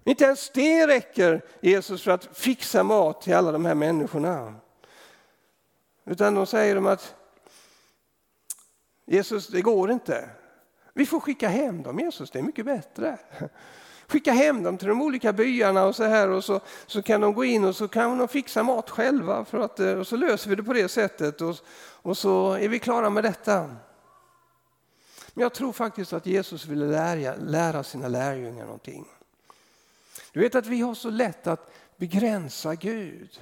Inte 0.03 0.23
ens 0.23 0.49
det 0.53 0.87
räcker 0.87 1.41
Jesus 1.61 2.03
för 2.03 2.11
att 2.11 2.29
fixa 2.33 2.83
mat 2.83 3.21
till 3.21 3.35
alla 3.35 3.51
de 3.51 3.65
här 3.65 3.75
människorna. 3.75 4.53
Utan 6.07 6.33
de 6.33 6.45
säger 6.45 6.75
de 6.75 6.85
att 6.85 7.15
Jesus, 9.05 9.47
det 9.47 9.61
går 9.61 9.91
inte. 9.91 10.29
Vi 10.93 11.05
får 11.05 11.19
skicka 11.19 11.49
hem 11.49 11.83
dem 11.83 11.99
Jesus, 11.99 12.31
det 12.31 12.39
är 12.39 12.43
mycket 12.43 12.65
bättre. 12.65 13.17
Skicka 14.07 14.31
hem 14.31 14.63
dem 14.63 14.77
till 14.77 14.87
de 14.87 15.01
olika 15.01 15.33
byarna 15.33 15.85
och 15.85 15.95
så 15.95 16.03
här 16.03 16.29
och 16.29 16.43
så, 16.43 16.59
så 16.85 17.01
kan 17.01 17.21
de 17.21 17.33
gå 17.33 17.45
in 17.45 17.65
och 17.65 17.75
så 17.75 17.87
kan 17.87 18.17
de 18.17 18.27
fixa 18.27 18.63
mat 18.63 18.89
själva 18.89 19.45
för 19.45 19.59
att, 19.59 19.79
eh, 19.79 19.93
och 19.93 20.07
så 20.07 20.15
löser 20.15 20.49
vi 20.49 20.55
det 20.55 20.63
på 20.63 20.73
det 20.73 20.87
sättet 20.87 21.41
och, 21.41 21.55
och 22.01 22.17
så 22.17 22.53
är 22.53 22.69
vi 22.69 22.79
klara 22.79 23.09
med 23.09 23.23
detta. 23.23 23.75
Men 25.33 25.41
jag 25.41 25.53
tror 25.53 25.73
faktiskt 25.73 26.13
att 26.13 26.25
Jesus 26.25 26.65
ville 26.65 26.85
lära, 26.85 27.35
lära 27.35 27.83
sina 27.83 28.07
lärjungar 28.07 28.65
någonting. 28.65 29.07
Du 30.31 30.39
vet 30.39 30.55
att 30.55 30.67
vi 30.67 30.81
har 30.81 30.95
så 30.95 31.09
lätt 31.09 31.47
att 31.47 31.71
begränsa 31.97 32.75
Gud. 32.75 33.39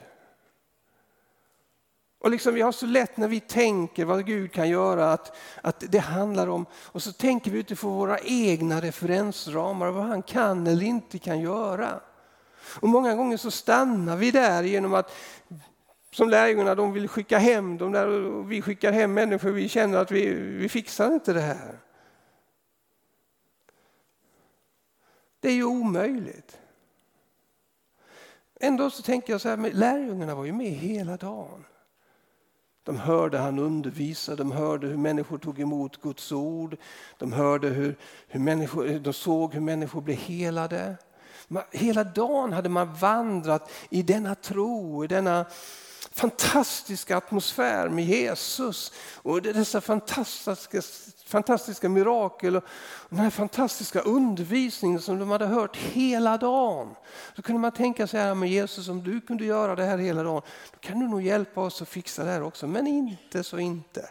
Och 2.25 2.31
liksom 2.31 2.53
vi 2.53 2.61
har 2.61 2.71
så 2.71 2.85
lätt 2.85 3.17
när 3.17 3.27
vi 3.27 3.39
tänker 3.39 4.05
vad 4.05 4.25
Gud 4.25 4.51
kan 4.51 4.69
göra 4.69 5.13
att, 5.13 5.35
att 5.61 5.83
det 5.91 5.99
handlar 5.99 6.47
om, 6.47 6.65
och 6.73 7.03
så 7.03 7.11
tänker 7.13 7.51
vi 7.51 7.59
utifrån 7.59 7.93
våra 7.93 8.19
egna 8.19 8.81
referensramar 8.81 9.91
vad 9.91 10.03
han 10.03 10.23
kan 10.23 10.67
eller 10.67 10.83
inte 10.83 11.19
kan 11.19 11.39
göra. 11.39 11.99
Och 12.79 12.89
många 12.89 13.15
gånger 13.15 13.37
så 13.37 13.51
stannar 13.51 14.15
vi 14.15 14.31
där 14.31 14.63
genom 14.63 14.93
att 14.93 15.11
som 16.11 16.29
lärjungarna, 16.29 16.75
de 16.75 16.93
vill 16.93 17.07
skicka 17.07 17.37
hem 17.37 17.77
dem 17.77 17.91
där 17.91 18.07
och 18.07 18.51
vi 18.51 18.61
skickar 18.61 18.91
hem 18.91 19.13
människor, 19.13 19.51
vi 19.51 19.69
känner 19.69 19.97
att 19.97 20.11
vi, 20.11 20.33
vi 20.33 20.69
fixar 20.69 21.13
inte 21.13 21.33
det 21.33 21.41
här. 21.41 21.79
Det 25.39 25.47
är 25.47 25.53
ju 25.53 25.63
omöjligt. 25.63 26.59
Ändå 28.59 28.89
så 28.89 29.03
tänker 29.03 29.33
jag 29.33 29.41
så 29.41 29.49
här, 29.49 29.71
lärjungarna 29.73 30.35
var 30.35 30.45
ju 30.45 30.53
med 30.53 30.71
hela 30.71 31.17
dagen. 31.17 31.65
De 32.85 32.99
hörde 32.99 33.37
han 33.37 33.59
undervisa, 33.59 34.35
de 34.35 34.51
hörde 34.51 34.87
hur 34.87 34.97
människor 34.97 35.37
tog 35.37 35.59
emot 35.59 36.01
Guds 36.01 36.31
ord. 36.31 36.77
De, 37.17 37.33
hörde 37.33 37.67
hur, 37.67 37.95
hur 38.27 38.39
människor, 38.39 38.99
de 38.99 39.13
såg 39.13 39.53
hur 39.53 39.61
människor 39.61 40.01
blev 40.01 40.17
helade. 40.17 40.97
Hela 41.71 42.03
dagen 42.03 42.53
hade 42.53 42.69
man 42.69 42.93
vandrat 42.93 43.71
i 43.89 44.01
denna 44.01 44.35
tro, 44.35 45.03
i 45.03 45.07
denna 45.07 45.45
fantastiska 46.15 47.17
atmosfär 47.17 47.89
med 47.89 48.05
Jesus 48.05 48.91
och 49.15 49.41
dessa 49.41 49.81
fantastiska, 49.81 50.81
fantastiska 51.25 51.89
mirakel 51.89 52.55
och 52.55 52.63
den 53.09 53.19
här 53.19 53.29
fantastiska 53.29 54.01
undervisningen 54.01 55.01
som 55.01 55.19
de 55.19 55.29
hade 55.29 55.45
hört 55.45 55.77
hela 55.77 56.37
dagen. 56.37 56.95
Då 57.35 57.41
kunde 57.41 57.61
man 57.61 57.71
tänka 57.71 58.07
sig, 58.07 58.21
ja, 58.21 58.35
men 58.35 58.49
Jesus 58.49 58.89
om 58.89 59.03
du 59.03 59.21
kunde 59.21 59.45
göra 59.45 59.75
det 59.75 59.83
här 59.83 59.97
hela 59.97 60.23
dagen, 60.23 60.41
då 60.71 60.77
kan 60.79 60.99
du 60.99 61.07
nog 61.07 61.21
hjälpa 61.21 61.61
oss 61.61 61.81
att 61.81 61.89
fixa 61.89 62.23
det 62.23 62.31
här 62.31 62.43
också. 62.43 62.67
Men 62.67 62.87
inte 62.87 63.43
så 63.43 63.59
inte. 63.59 64.09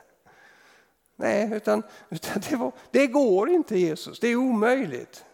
Nej, 1.16 1.52
utan, 1.52 1.82
utan 2.08 2.42
det, 2.50 2.56
var, 2.56 2.72
det 2.90 3.06
går 3.06 3.50
inte 3.50 3.78
Jesus, 3.78 4.20
det 4.20 4.28
är 4.28 4.36
omöjligt. 4.36 5.24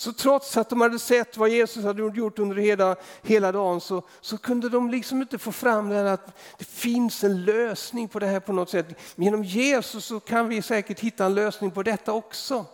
Så 0.00 0.12
trots 0.12 0.56
att 0.56 0.68
de 0.68 0.80
hade 0.80 0.98
sett 0.98 1.36
vad 1.36 1.50
Jesus 1.50 1.84
hade 1.84 2.02
gjort 2.02 2.38
under 2.38 2.56
hela, 2.56 2.96
hela 3.22 3.52
dagen 3.52 3.80
så, 3.80 4.02
så 4.20 4.38
kunde 4.38 4.68
de 4.68 4.90
liksom 4.90 5.22
inte 5.22 5.38
få 5.38 5.52
fram 5.52 5.88
det 5.88 5.94
här 5.94 6.04
att 6.04 6.38
det 6.58 6.64
finns 6.64 7.24
en 7.24 7.44
lösning 7.44 8.08
på 8.08 8.18
det 8.18 8.26
här 8.26 8.40
på 8.40 8.52
något 8.52 8.70
sätt. 8.70 8.86
Men 9.16 9.24
genom 9.24 9.44
Jesus 9.44 10.04
så 10.04 10.20
kan 10.20 10.48
vi 10.48 10.62
säkert 10.62 11.00
hitta 11.00 11.26
en 11.26 11.34
lösning 11.34 11.70
på 11.70 11.82
detta 11.82 12.12
också. 12.12 12.66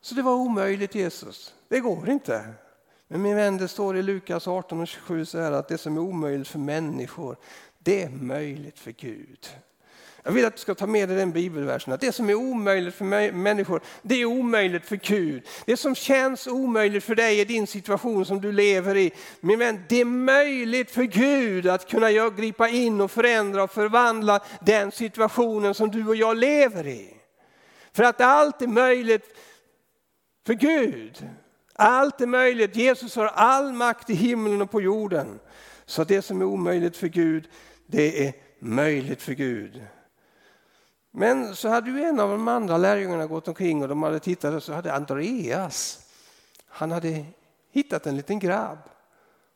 Så 0.00 0.14
det 0.14 0.22
var 0.22 0.34
omöjligt 0.34 0.94
Jesus, 0.94 1.54
det 1.68 1.80
går 1.80 2.10
inte. 2.10 2.44
Men 3.08 3.22
min 3.22 3.36
vän, 3.36 3.56
det 3.56 3.68
står 3.68 3.96
i 3.96 4.02
Lukas 4.02 4.48
18 4.48 4.80
och 4.80 4.88
27 4.88 5.24
så 5.24 5.38
här 5.38 5.52
att 5.52 5.68
det 5.68 5.78
som 5.78 5.96
är 5.96 6.00
omöjligt 6.00 6.48
för 6.48 6.58
människor, 6.58 7.36
det 7.78 8.02
är 8.02 8.10
möjligt 8.10 8.78
för 8.78 8.90
Gud. 8.90 9.48
Jag 10.24 10.32
vill 10.32 10.44
att 10.44 10.56
du 10.56 10.60
ska 10.60 10.74
ta 10.74 10.86
med 10.86 11.08
dig 11.08 11.18
den 11.18 11.32
bibelversen, 11.32 11.92
att 11.92 12.00
det 12.00 12.12
som 12.12 12.30
är 12.30 12.34
omöjligt 12.34 12.94
för 12.94 13.32
människor, 13.32 13.80
det 14.02 14.14
är 14.14 14.24
omöjligt 14.24 14.86
för 14.86 14.96
Gud. 14.96 15.48
Det 15.66 15.76
som 15.76 15.94
känns 15.94 16.46
omöjligt 16.46 17.04
för 17.04 17.14
dig 17.14 17.40
i 17.40 17.44
din 17.44 17.66
situation 17.66 18.26
som 18.26 18.40
du 18.40 18.52
lever 18.52 18.96
i, 18.96 19.12
min 19.40 19.58
vän, 19.58 19.84
det 19.88 20.00
är 20.00 20.04
möjligt 20.04 20.90
för 20.90 21.02
Gud 21.02 21.66
att 21.66 21.88
kunna 21.88 22.28
gripa 22.28 22.68
in 22.68 23.00
och 23.00 23.10
förändra 23.10 23.62
och 23.62 23.70
förvandla 23.70 24.40
den 24.60 24.92
situationen 24.92 25.74
som 25.74 25.90
du 25.90 26.08
och 26.08 26.16
jag 26.16 26.36
lever 26.36 26.86
i. 26.86 27.16
För 27.92 28.02
att 28.02 28.20
allt 28.20 28.62
är 28.62 28.66
möjligt 28.66 29.36
för 30.46 30.54
Gud. 30.54 31.28
Allt 31.74 32.20
är 32.20 32.26
möjligt. 32.26 32.76
Jesus 32.76 33.16
har 33.16 33.26
all 33.26 33.72
makt 33.72 34.10
i 34.10 34.14
himlen 34.14 34.62
och 34.62 34.70
på 34.70 34.80
jorden. 34.80 35.40
Så 35.86 36.04
det 36.04 36.22
som 36.22 36.40
är 36.40 36.44
omöjligt 36.44 36.96
för 36.96 37.08
Gud, 37.08 37.48
det 37.86 38.26
är 38.26 38.32
möjligt 38.58 39.22
för 39.22 39.32
Gud. 39.32 39.82
Men 41.14 41.56
så 41.56 41.68
hade 41.68 41.90
ju 41.90 42.02
en 42.02 42.20
av 42.20 42.30
de 42.30 42.48
andra 42.48 42.76
lärjungarna 42.76 43.26
gått 43.26 43.48
omkring 43.48 43.82
och 43.82 43.88
de 43.88 44.02
hade 44.02 44.20
tittat 44.20 44.54
och 44.54 44.62
så 44.62 44.72
hade 44.72 44.92
Andreas, 44.92 45.98
han 46.68 46.90
hade 46.90 47.24
hittat 47.72 48.06
en 48.06 48.16
liten 48.16 48.38
grabb. 48.38 48.78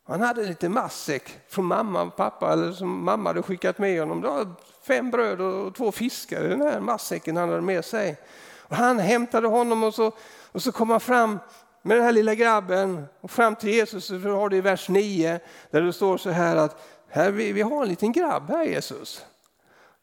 Han 0.05 0.21
hade 0.21 0.42
lite 0.42 0.69
matsäck 0.69 1.38
från 1.49 1.64
mamma 1.64 2.03
och 2.03 2.16
pappa, 2.16 2.53
eller 2.53 2.73
som 2.73 3.05
mamma 3.05 3.31
hade 3.31 3.42
skickat 3.42 3.79
med 3.79 4.01
honom. 4.01 4.21
Det 4.21 4.29
var 4.29 4.47
fem 4.83 5.11
bröd 5.11 5.40
och 5.40 5.75
två 5.75 5.92
fiskar 5.92 6.45
i 6.45 6.49
den 6.49 6.61
här 6.61 6.81
matsäcken 6.81 7.37
han 7.37 7.49
hade 7.49 7.61
med 7.61 7.85
sig. 7.85 8.16
Och 8.61 8.77
han 8.77 8.99
hämtade 8.99 9.49
honom 9.49 9.83
och 9.83 9.95
så, 9.95 10.12
och 10.53 10.62
så 10.62 10.73
kom 10.73 10.90
han 10.90 11.01
fram 11.01 11.38
med 11.83 11.97
den 11.97 12.05
här 12.05 12.12
lilla 12.12 12.35
grabben 12.35 13.07
och 13.21 13.31
fram 13.31 13.57
till 13.57 13.69
Jesus. 13.69 14.05
Så 14.05 14.19
har 14.19 14.49
det 14.49 14.57
i 14.57 14.61
vers 14.61 14.88
9 14.88 15.40
där 15.71 15.83
det 15.83 15.92
står 15.92 16.16
så 16.16 16.31
här 16.31 16.57
att 16.57 16.83
här, 17.09 17.31
vi, 17.31 17.53
vi 17.53 17.62
har 17.62 17.83
en 17.83 17.88
liten 17.88 18.12
grabb 18.12 18.49
här 18.49 18.64
Jesus. 18.64 19.25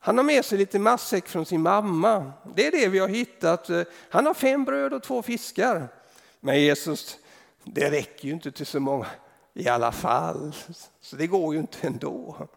Han 0.05 0.17
har 0.17 0.25
med 0.25 0.45
sig 0.45 0.57
lite 0.57 0.79
matsäck 0.79 1.27
från 1.27 1.45
sin 1.45 1.61
mamma. 1.61 2.33
Det 2.55 2.67
är 2.67 2.71
det 2.71 2.87
vi 2.87 2.99
har 2.99 3.07
hittat. 3.07 3.69
Eh, 3.69 3.83
han 4.09 4.25
har 4.25 4.33
fem 4.33 4.65
bröd 4.65 4.93
och 4.93 5.03
två 5.03 5.21
fiskar. 5.21 5.87
Men 6.39 6.61
Jesus, 6.61 7.17
det 7.63 7.91
räcker 7.91 8.27
ju 8.27 8.33
inte 8.33 8.51
till 8.51 8.65
så 8.65 8.79
många 8.79 9.07
i 9.53 9.67
alla 9.67 9.91
fall. 9.91 10.55
Så 11.01 11.15
det 11.15 11.27
går 11.27 11.53
ju 11.53 11.59
inte 11.59 11.87
ändå. 11.87 12.47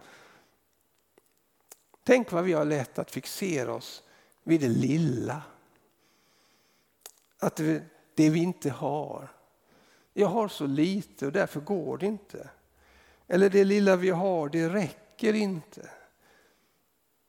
Tänk 2.05 2.33
vad 2.33 2.45
vi 2.45 2.53
har 2.53 2.65
lätt 2.65 2.99
att 2.99 3.11
fixera 3.11 3.75
oss 3.75 4.03
vid 4.43 4.61
det 4.61 4.69
lilla. 4.69 5.43
Att 7.39 7.57
det, 7.57 7.83
det 8.15 8.31
vi 8.31 8.43
inte 8.43 8.71
har. 8.71 9.29
Jag 10.13 10.29
har 10.29 10.49
så 10.49 10.67
lite 10.67 11.27
och 11.27 11.33
därför 11.33 11.61
går 11.61 11.99
det 11.99 12.07
inte. 12.07 12.49
Eller 13.29 13.51
det 13.51 13.65
lilla 13.65 13.97
vi 13.97 14.11
har, 14.11 14.49
det 14.49 14.69
räcker 14.69 15.35
inte. 15.35 15.91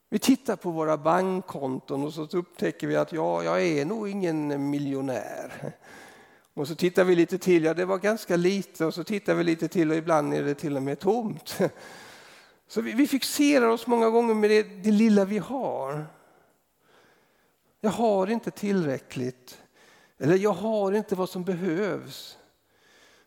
Vi 0.10 0.20
tittar 0.20 0.56
på 0.56 0.72
våra 0.72 0.98
bankkonton 0.98 2.04
och 2.04 2.14
så 2.14 2.22
upptäcker 2.22 2.88
vi 2.88 2.96
att 2.96 3.12
ja, 3.12 3.44
jag 3.44 3.64
är 3.64 3.86
nog 3.86 4.10
ingen 4.10 4.70
miljonär. 4.70 5.74
Och 6.54 6.68
så 6.68 6.76
tittar 6.76 7.04
vi 7.04 7.16
lite 7.16 7.38
till, 7.38 7.64
ja 7.64 7.74
det 7.74 7.86
var 7.86 7.98
ganska 7.98 8.36
lite 8.36 8.86
och 8.86 8.94
så 8.94 9.04
tittar 9.04 9.34
vi 9.34 9.44
lite 9.44 9.68
till 9.68 9.92
och 9.92 9.98
ibland 9.98 10.34
är 10.34 10.44
det 10.44 10.56
till 10.56 10.78
och 10.78 10.84
med 10.84 11.00
tomt. 11.00 11.58
Så 12.68 12.82
vi, 12.82 12.94
vi 12.94 13.08
fixerar 13.08 13.68
oss 13.68 13.88
många 13.88 14.10
gånger 14.10 14.34
med 14.34 14.50
det, 14.50 14.64
det 14.64 14.92
lilla 14.92 15.26
vi 15.26 15.38
har. 15.38 16.06
Jag 17.82 17.92
har 17.92 18.28
inte 18.28 18.52
tillräckligt. 18.52 19.58
Eller 20.18 20.36
jag 20.36 20.54
har 20.54 20.92
inte 20.92 21.16
vad 21.16 21.30
som 21.30 21.44
behövs. 21.44 22.38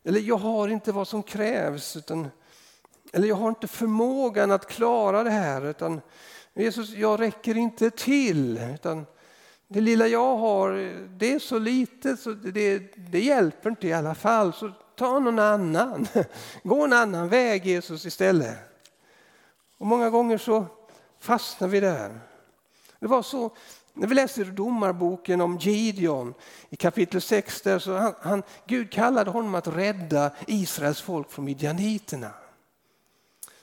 Eller 0.04 0.20
jag 0.20 0.36
har 0.36 0.68
inte 0.68 0.92
vad 0.92 1.08
som 1.08 1.22
krävs. 1.22 1.96
Utan, 1.96 2.28
eller 3.12 3.28
jag 3.28 3.36
har 3.36 3.48
inte 3.48 3.68
förmågan 3.68 4.50
att 4.50 4.68
klara 4.68 5.22
det 5.22 5.30
här. 5.30 5.66
Utan 5.66 6.00
Jesus, 6.54 6.90
jag 6.90 7.20
räcker 7.20 7.56
inte 7.56 7.90
till. 7.90 8.58
Utan 8.74 9.06
det 9.68 9.80
lilla 9.80 10.06
jag 10.06 10.36
har, 10.36 10.70
det 11.18 11.32
är 11.32 11.38
så 11.38 11.58
litet 11.58 12.20
så 12.20 12.30
det, 12.30 12.78
det 12.96 13.20
hjälper 13.20 13.70
inte 13.70 13.88
i 13.88 13.92
alla 13.92 14.14
fall. 14.14 14.52
Så 14.52 14.72
ta 14.96 15.18
någon 15.18 15.38
annan. 15.38 16.06
Gå 16.62 16.84
en 16.84 16.92
annan 16.92 17.28
väg 17.28 17.66
Jesus 17.66 18.06
istället. 18.06 18.58
Och 19.78 19.86
många 19.86 20.10
gånger 20.10 20.38
så 20.38 20.66
fastnar 21.18 21.68
vi 21.68 21.80
där. 21.80 22.20
Det 22.98 23.06
var 23.06 23.22
så 23.22 23.50
när 23.94 24.06
vi 24.06 24.14
läser 24.14 24.44
domarboken 24.44 25.40
om 25.40 25.58
Gideon 25.58 26.34
i 26.70 26.76
kapitel 26.76 27.20
6, 27.20 27.62
där 27.62 27.78
så 27.78 27.96
han, 27.96 28.14
han, 28.20 28.42
Gud 28.66 28.92
kallade 28.92 29.30
honom 29.30 29.54
att 29.54 29.68
rädda 29.68 30.30
Israels 30.46 31.00
folk 31.00 31.30
från 31.30 31.44
midjaniterna. 31.44 32.30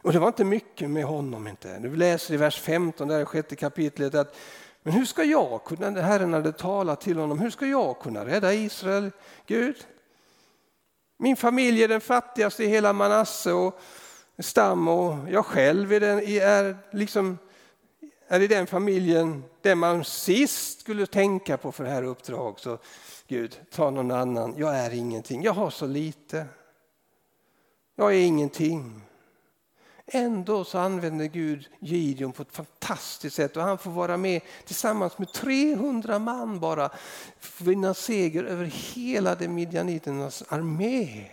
Och 0.08 0.13
det 0.13 0.20
var 0.20 0.28
inte 0.28 0.43
mycket 0.43 0.89
med 0.89 1.06
honom. 1.06 1.48
inte. 1.48 1.80
Vi 1.82 1.98
läser 1.98 2.34
i 2.34 2.38
vers 2.38 2.60
15 2.60 3.08
där 3.08 3.22
i 3.22 3.26
sjätte 3.26 3.56
kapitlet 3.56 4.15
att 4.15 4.36
men 4.84 4.93
hur 4.93 5.06
ska 5.06 5.24
jag 5.24 5.63
kunna, 5.63 6.02
Herren 6.02 6.34
hade 6.34 6.52
talat 6.52 7.02
till 7.02 7.17
honom, 7.17 7.39
hur 7.39 7.50
ska 7.50 7.65
jag 7.65 8.00
kunna 8.00 8.26
rädda 8.26 8.54
Israel, 8.54 9.12
Gud? 9.46 9.76
Min 11.17 11.36
familj 11.36 11.84
är 11.84 11.88
den 11.88 12.02
fattigaste 12.02 12.63
i 12.63 12.67
hela 12.67 12.93
Manasse 12.93 13.52
och 13.52 13.80
stam 14.39 14.88
och 14.88 15.15
jag 15.30 15.46
själv 15.46 15.93
är, 15.93 16.00
den, 16.00 16.20
är, 16.20 16.78
liksom, 16.91 17.38
är 18.28 18.39
i 18.39 18.48
den 18.48 18.67
familjen 18.67 19.43
där 19.62 19.76
man 19.76 20.04
sist 20.04 20.80
skulle 20.82 21.06
tänka 21.06 21.58
på 21.58 21.72
för 21.72 21.84
det 21.84 21.89
här 21.89 22.04
uppdraget. 22.04 22.62
Så 22.62 22.78
Gud, 23.28 23.60
ta 23.72 23.89
någon 23.89 24.12
annan. 24.12 24.54
Jag 24.58 24.78
är 24.78 24.93
ingenting. 24.93 25.43
Jag 25.43 25.54
har 25.54 25.70
så 25.70 25.86
lite. 25.86 26.46
Jag 27.96 28.13
är 28.13 28.20
ingenting. 28.20 29.07
Ändå 30.12 30.63
så 30.63 30.78
använder 30.78 31.26
Gud 31.26 31.67
Gideon 31.80 32.32
på 32.32 32.41
ett 32.41 32.52
fantastiskt 32.52 33.36
sätt 33.36 33.58
och 33.58 33.63
han 33.63 33.78
får 33.78 33.91
vara 33.91 34.17
med 34.17 34.41
tillsammans 34.65 35.17
med 35.17 35.34
300 35.34 36.20
man 36.20 36.60
bara 36.60 36.89
vinna 37.60 37.93
seger 37.93 38.43
över 38.43 38.65
hela 38.65 39.36
de 39.36 39.48
midjaniternas 39.48 40.43
armé. 40.50 41.26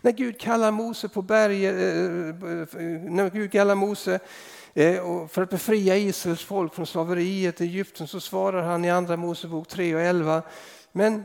När 0.00 0.12
Gud 0.12 0.40
kallar 0.40 0.70
Mose 0.70 1.08
på 1.08 1.22
berget, 1.22 1.74
eh, 1.74 2.80
när 3.10 3.30
Gud 3.30 3.52
kallar 3.52 3.74
Mose 3.74 4.20
eh, 4.74 5.26
för 5.28 5.42
att 5.42 5.50
befria 5.50 5.96
Israels 5.96 6.44
folk 6.44 6.74
från 6.74 6.86
slaveriet 6.86 7.60
i 7.60 7.64
Egypten 7.64 8.08
så 8.08 8.20
svarar 8.20 8.62
han 8.62 8.84
i 8.84 8.90
andra 8.90 9.16
Mosebok 9.16 9.68
3 9.68 9.94
och 9.94 10.00
11. 10.00 10.42
Men 10.92 11.24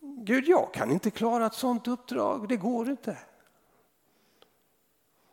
Gud, 0.00 0.48
jag 0.48 0.74
kan 0.74 0.90
inte 0.90 1.10
klara 1.10 1.46
ett 1.46 1.54
sådant 1.54 1.88
uppdrag, 1.88 2.48
det 2.48 2.56
går 2.56 2.90
inte. 2.90 3.16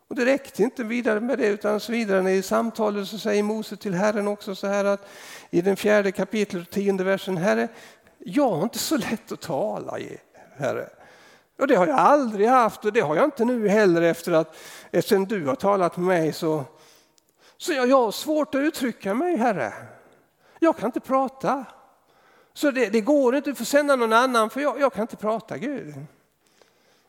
Och 0.08 0.14
det 0.16 0.24
räckte 0.24 0.62
inte 0.62 0.84
vidare 0.84 1.20
med 1.20 1.38
det 1.38 1.46
utan 1.46 1.80
så 1.80 1.92
vidare. 1.92 2.32
I 2.32 2.42
samtalet 2.42 3.08
så 3.08 3.18
säger 3.18 3.42
Mose 3.42 3.76
till 3.76 3.94
Herren 3.94 4.28
också 4.28 4.54
så 4.54 4.66
här 4.66 4.84
att 4.84 5.08
i 5.50 5.60
den 5.60 5.76
fjärde 5.76 6.12
kapitlet, 6.12 6.70
tionde 6.70 7.04
versen, 7.04 7.36
Herre, 7.36 7.68
jag 8.18 8.50
har 8.50 8.62
inte 8.62 8.78
så 8.78 8.96
lätt 8.96 9.32
att 9.32 9.40
tala, 9.40 9.98
Herre. 10.56 10.88
Och 11.58 11.66
det 11.66 11.74
har 11.74 11.86
jag 11.86 11.98
aldrig 11.98 12.48
haft 12.48 12.84
och 12.84 12.92
det 12.92 13.00
har 13.00 13.16
jag 13.16 13.24
inte 13.24 13.44
nu 13.44 13.68
heller 13.68 14.02
efter 14.02 14.32
att 14.32 14.56
eftersom 14.90 15.26
du 15.26 15.46
har 15.46 15.54
talat 15.54 15.96
med 15.96 16.06
mig 16.06 16.32
så, 16.32 16.64
så 17.56 17.72
jag, 17.72 17.88
jag 17.88 18.02
har 18.02 18.12
svårt 18.12 18.54
att 18.54 18.58
uttrycka 18.58 19.14
mig, 19.14 19.36
Herre. 19.36 19.72
Jag 20.58 20.76
kan 20.76 20.86
inte 20.86 21.00
prata. 21.00 21.64
Så 22.52 22.70
det, 22.70 22.88
det 22.88 23.00
går 23.00 23.36
inte, 23.36 23.50
du 23.50 23.54
får 23.54 23.64
sända 23.64 23.96
någon 23.96 24.12
annan 24.12 24.50
för 24.50 24.60
jag, 24.60 24.80
jag 24.80 24.92
kan 24.92 25.02
inte 25.02 25.16
prata 25.16 25.58
Gud. 25.58 25.94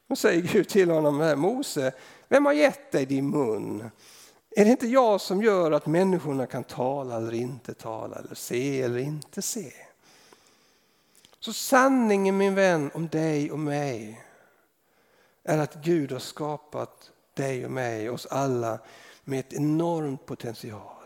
Då 0.08 0.16
säger 0.16 0.42
Gud 0.42 0.70
till 0.70 0.92
honom, 0.92 1.22
eh, 1.22 1.36
Mose, 1.36 1.92
vem 2.28 2.46
har 2.46 2.54
gett 2.54 2.92
dig 2.92 3.06
din 3.06 3.30
mun? 3.30 3.90
Är 4.50 4.66
det 4.66 4.72
inte 4.72 4.88
jag 4.88 5.22
som 5.22 5.42
gör 5.42 5.72
att 5.72 5.86
människorna 5.86 6.46
kan 6.46 6.64
tala 6.64 7.18
eller 7.18 7.34
inte 7.34 7.74
tala, 7.74 8.16
eller 8.16 8.36
se 8.36 8.82
eller 8.82 8.98
inte 8.98 9.42
se? 9.42 9.74
Så 11.40 11.54
sanningen 11.54 12.38
min 12.38 12.56
vän 12.56 12.92
om 12.94 13.08
dig 13.08 13.52
och 13.52 13.60
mig 13.60 14.24
är 15.44 15.58
att 15.58 15.76
Gud 15.76 16.12
har 16.12 16.20
skapat 16.20 17.12
dig 17.34 17.66
och 17.66 17.72
mig, 17.72 18.10
oss 18.10 18.26
alla 18.26 18.80
med 19.24 19.40
ett 19.40 19.54
enormt 19.54 20.26
potential. 20.26 20.97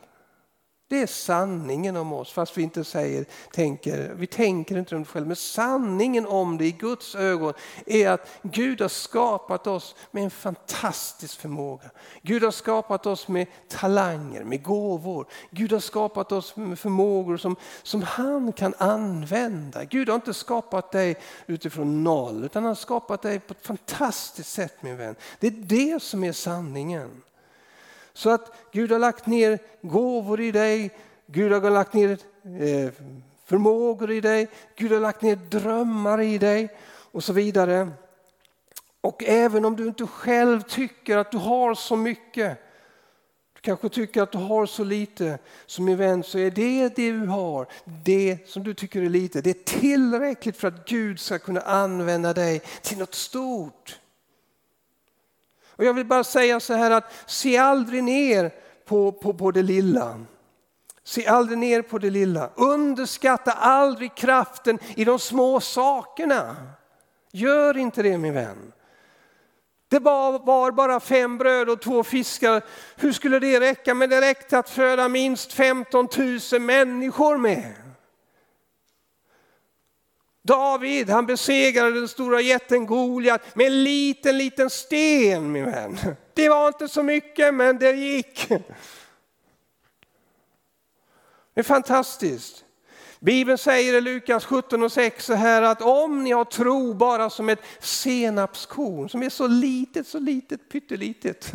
Det 0.91 1.01
är 1.01 1.08
sanningen 1.08 1.97
om 1.97 2.13
oss, 2.13 2.32
fast 2.32 2.58
vi 2.58 2.62
inte 2.62 2.84
säger, 2.84 3.25
tänker, 3.51 4.13
vi 4.15 4.27
tänker 4.27 4.77
inte 4.77 4.95
om 4.95 5.01
det 5.01 5.08
själva. 5.08 5.27
Men 5.27 5.36
sanningen 5.36 6.25
om 6.25 6.58
det 6.58 6.65
i 6.65 6.71
Guds 6.71 7.15
ögon 7.15 7.54
är 7.86 8.10
att 8.10 8.27
Gud 8.41 8.82
har 8.82 8.88
skapat 8.88 9.67
oss 9.67 9.95
med 10.12 10.23
en 10.23 10.32
fantastisk 10.32 11.39
förmåga. 11.39 11.89
Gud 12.21 12.43
har 12.43 12.51
skapat 12.51 13.06
oss 13.06 13.27
med 13.27 13.47
talanger, 13.69 14.43
med 14.43 14.63
gåvor. 14.63 15.27
Gud 15.51 15.71
har 15.71 15.80
skapat 15.80 16.32
oss 16.32 16.56
med 16.56 16.80
förmågor 16.80 17.38
som, 17.38 17.56
som 17.84 18.01
han 18.01 18.54
kan 18.54 18.73
använda. 18.77 19.84
Gud 19.84 20.10
har 20.10 20.15
inte 20.15 20.34
skapat 20.34 20.91
dig 20.91 21.15
utifrån 21.47 22.04
noll, 22.04 22.43
utan 22.43 22.63
han 22.63 22.69
har 22.69 22.75
skapat 22.75 23.21
dig 23.21 23.39
på 23.39 23.51
ett 23.51 23.65
fantastiskt 23.65 24.51
sätt 24.51 24.84
min 24.84 24.97
vän. 24.97 25.15
Det 25.39 25.47
är 25.47 25.51
det 25.51 26.01
som 26.01 26.23
är 26.23 26.32
sanningen. 26.32 27.21
Så 28.13 28.30
att 28.30 28.56
Gud 28.71 28.91
har 28.91 29.00
lagt 29.00 29.26
ner 29.26 29.60
gåvor 29.82 30.41
i 30.41 30.52
dig, 30.52 30.91
Gud 31.26 31.52
har 31.52 31.69
lagt 31.69 31.93
ner 31.93 32.10
eh, 32.43 32.91
förmågor 33.45 34.12
i 34.12 34.21
dig, 34.21 34.47
Gud 34.76 34.91
har 34.91 35.00
lagt 35.00 35.21
ner 35.21 35.36
drömmar 35.36 36.21
i 36.21 36.38
dig 36.38 36.69
och 37.12 37.24
så 37.24 37.34
vidare. 37.34 37.91
Och 39.02 39.24
även 39.24 39.65
om 39.65 39.76
du 39.76 39.88
inte 39.88 40.08
själv 40.08 40.62
tycker 40.62 41.17
att 41.17 41.32
du 41.32 41.38
har 41.38 41.76
så 41.76 41.95
mycket, 41.95 42.58
du 43.54 43.62
kanske 43.62 43.89
tycker 43.89 44.21
att 44.21 44.32
du 44.32 44.38
har 44.38 44.65
så 44.65 44.84
lite, 44.84 45.38
som 45.65 45.86
min 45.86 45.97
vän 45.97 46.24
så 46.24 46.38
är 46.38 46.52
det 46.52 46.89
det 46.95 47.12
du 47.12 47.26
har, 47.26 47.67
det 48.04 48.50
som 48.50 48.63
du 48.63 48.74
tycker 48.74 49.02
är 49.02 49.10
lite, 49.10 49.41
det 49.41 49.50
är 49.50 49.80
tillräckligt 49.80 50.58
för 50.58 50.67
att 50.67 50.86
Gud 50.86 51.19
ska 51.19 51.39
kunna 51.39 51.62
använda 51.62 52.34
dig 52.34 52.62
till 52.82 52.97
något 52.97 53.15
stort. 53.15 54.00
Och 55.82 55.88
jag 55.88 55.94
vill 55.94 56.06
bara 56.06 56.24
säga 56.24 56.60
så 56.60 56.74
här 56.74 56.91
att 56.91 57.13
se 57.26 57.58
aldrig 57.58 58.04
ner 58.04 58.52
på, 58.86 59.12
på, 59.12 59.34
på 59.34 59.52
det 59.52 59.63
lilla. 59.63 60.20
Se 61.04 61.28
aldrig 61.28 61.58
ner 61.58 61.82
på 61.82 61.98
det 61.98 62.10
lilla. 62.10 62.50
Underskatta 62.56 63.52
aldrig 63.52 64.15
kraften 64.15 64.80
i 64.96 65.06
de 65.06 65.20
små 65.20 65.60
sakerna. 65.60 66.56
Gör 67.32 67.78
inte 67.78 68.04
det 68.04 68.17
min 68.17 68.34
vän. 68.34 68.72
Det 69.89 70.00
var 70.00 70.72
bara 70.72 71.00
fem 71.00 71.38
bröd 71.38 71.70
och 71.70 71.82
två 71.82 72.04
fiskar. 72.04 72.62
Hur 72.96 73.12
skulle 73.12 73.39
det 73.39 73.60
räcka? 73.60 73.94
Men 73.94 74.10
det 74.10 74.22
räckte 74.22 74.60
att 74.60 74.70
föda 74.70 75.10
minst 75.10 75.54
15 75.54 76.08
000 76.52 76.62
människor 76.62 77.38
med. 77.38 77.74
David 80.43 81.10
han 81.10 81.25
besegrade 81.25 81.91
den 81.91 82.08
stora 82.08 82.41
jätten 82.41 82.86
Goliat 82.86 83.56
med 83.56 83.67
en 83.67 83.84
liten, 83.84 84.38
liten 84.38 84.69
sten 84.69 85.51
min 85.51 85.65
vän. 85.65 85.97
Det 86.34 86.49
var 86.49 86.67
inte 86.67 86.88
så 86.88 87.04
mycket 87.04 87.54
men 87.54 87.77
det 87.77 87.91
gick. 87.91 88.47
Det 91.54 91.60
är 91.60 91.63
fantastiskt. 91.63 92.65
Bibeln 93.19 93.58
säger 93.58 93.93
i 93.93 94.01
Lukas 94.01 94.45
17 94.45 94.84
och 94.84 94.91
6 94.91 95.25
så 95.25 95.34
här 95.34 95.62
att 95.62 95.82
om 95.82 96.23
ni 96.23 96.32
har 96.32 96.45
tro 96.45 96.93
bara 96.93 97.30
som 97.30 97.49
ett 97.49 97.62
senapskorn 97.80 99.10
som 99.10 99.23
är 99.23 99.30
så 99.30 99.47
litet, 99.47 100.08
så 100.08 100.19
litet, 100.19 100.69
pyttelitet. 100.69 101.51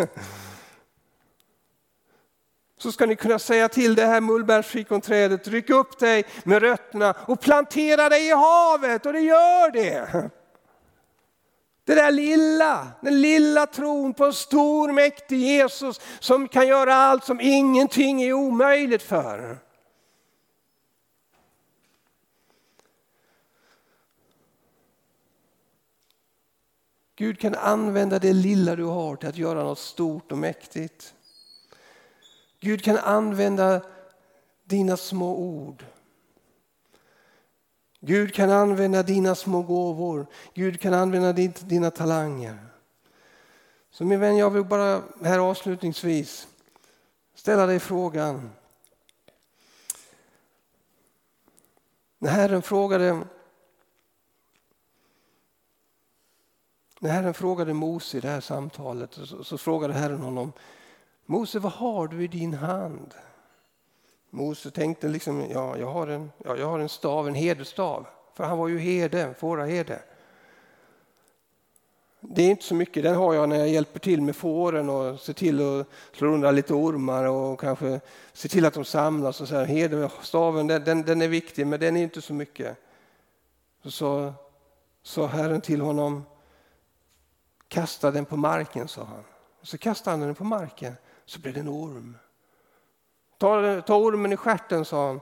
Så 2.78 2.92
ska 2.92 3.06
ni 3.06 3.16
kunna 3.16 3.38
säga 3.38 3.68
till 3.68 3.94
det 3.94 4.06
här 4.06 4.20
mullbärsfikonträdet, 4.20 5.48
ryck 5.48 5.70
upp 5.70 5.98
dig 5.98 6.24
med 6.44 6.62
rötterna 6.62 7.14
och 7.26 7.40
plantera 7.40 8.08
dig 8.08 8.26
i 8.26 8.32
havet 8.32 9.06
och 9.06 9.12
det 9.12 9.20
gör 9.20 9.70
det. 9.70 10.30
Det 11.84 11.94
där 11.94 12.10
lilla, 12.10 12.88
den 13.00 13.20
lilla 13.20 13.66
tron 13.66 14.14
på 14.14 14.24
en 14.24 14.32
stor 14.32 14.92
mäktig 14.92 15.38
Jesus 15.38 16.00
som 16.20 16.48
kan 16.48 16.68
göra 16.68 16.94
allt 16.94 17.24
som 17.24 17.40
ingenting 17.40 18.22
är 18.22 18.32
omöjligt 18.32 19.02
för. 19.02 19.58
Gud 27.16 27.40
kan 27.40 27.54
använda 27.54 28.18
det 28.18 28.32
lilla 28.32 28.76
du 28.76 28.84
har 28.84 29.16
till 29.16 29.28
att 29.28 29.36
göra 29.36 29.62
något 29.62 29.78
stort 29.78 30.32
och 30.32 30.38
mäktigt. 30.38 31.15
Gud 32.66 32.84
kan 32.84 32.96
använda 32.96 33.82
dina 34.64 34.96
små 34.96 35.36
ord. 35.36 35.84
Gud 38.00 38.34
kan 38.34 38.50
använda 38.50 39.02
dina 39.02 39.34
små 39.34 39.62
gåvor. 39.62 40.26
Gud 40.54 40.80
kan 40.80 40.94
använda 40.94 41.32
dina 41.32 41.90
talanger. 41.90 42.58
Så 43.90 44.04
min 44.04 44.20
vän, 44.20 44.36
jag 44.36 44.50
vill 44.50 44.64
bara 44.64 45.02
här 45.22 45.38
avslutningsvis 45.38 46.48
ställa 47.34 47.66
dig 47.66 47.80
frågan. 47.80 48.50
När 52.18 52.30
Herren 52.30 52.62
frågade 52.62 53.26
När 56.98 57.10
Herren 57.10 57.34
frågade 57.34 57.72
Mose 57.74 58.16
i 58.16 58.20
det 58.20 58.28
här 58.28 58.40
samtalet 58.40 59.12
så, 59.12 59.44
så 59.44 59.58
frågade 59.58 59.94
Herren 59.94 60.20
honom 60.20 60.52
Mose, 61.26 61.58
vad 61.58 61.72
har 61.72 62.08
du 62.08 62.24
i 62.24 62.26
din 62.26 62.54
hand? 62.54 63.14
Mose 64.30 64.70
tänkte 64.70 65.08
liksom, 65.08 65.46
ja, 65.50 65.78
jag 65.78 65.86
har 65.86 66.06
en, 66.06 66.32
ja, 66.44 66.56
jag 66.56 66.66
har 66.66 66.78
en 66.78 66.88
stav, 66.88 67.28
en 67.28 67.34
herdestav. 67.34 68.06
För 68.34 68.44
han 68.44 68.58
var 68.58 68.68
ju 68.68 68.78
herde, 68.78 69.34
fåraherde. 69.38 70.02
Det 72.20 72.42
är 72.42 72.50
inte 72.50 72.64
så 72.64 72.74
mycket, 72.74 73.02
den 73.02 73.14
har 73.14 73.34
jag 73.34 73.48
när 73.48 73.56
jag 73.56 73.68
hjälper 73.68 73.98
till 73.98 74.22
med 74.22 74.36
fåren 74.36 74.90
och 74.90 75.20
ser 75.20 75.32
till 75.32 75.80
att 75.80 75.86
slå 76.12 76.28
undan 76.28 76.54
lite 76.54 76.74
ormar 76.74 77.24
och 77.24 77.60
kanske 77.60 78.00
ser 78.32 78.48
till 78.48 78.64
att 78.64 78.74
de 78.74 78.84
samlas. 78.84 79.40
Och 79.40 79.48
så 79.48 79.54
här. 79.54 79.64
Herdestaven 79.64 80.66
den, 80.66 80.84
den, 80.84 81.02
den 81.02 81.22
är 81.22 81.28
viktig 81.28 81.66
men 81.66 81.80
den 81.80 81.96
är 81.96 82.02
inte 82.02 82.22
så 82.22 82.34
mycket. 82.34 82.76
Så 83.84 84.32
sa 85.02 85.26
Herren 85.26 85.60
till 85.60 85.80
honom, 85.80 86.24
Kasta 87.68 88.10
den 88.10 88.24
på 88.24 88.36
marken, 88.36 88.88
sa 88.88 89.04
han. 89.04 89.24
Så 89.62 89.78
kastade 89.78 90.16
han 90.16 90.26
den 90.26 90.34
på 90.34 90.44
marken, 90.44 90.94
så 91.26 91.40
blev 91.40 91.54
det 91.54 91.60
en 91.60 91.68
orm. 91.68 92.18
Ta, 93.38 93.80
ta 93.80 93.96
ormen 93.96 94.32
i 94.32 94.36
skärten, 94.36 94.84
sa 94.84 95.06
han. 95.06 95.20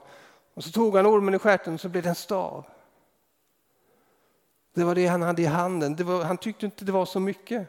Och 0.53 0.63
så 0.63 0.71
tog 0.71 0.95
han 0.95 1.05
ormen 1.05 1.33
i 1.33 1.39
skärten, 1.39 1.77
så 1.77 1.89
blev 1.89 2.03
det 2.03 2.09
en 2.09 2.15
stav. 2.15 2.65
Det 4.73 4.83
var 4.83 4.95
det 4.95 5.07
han 5.07 5.21
hade 5.21 5.41
i 5.41 5.45
handen. 5.45 5.95
Var, 6.05 6.23
han 6.23 6.37
tyckte 6.37 6.65
inte 6.65 6.85
det 6.85 6.91
var 6.91 7.05
så 7.05 7.19
mycket. 7.19 7.67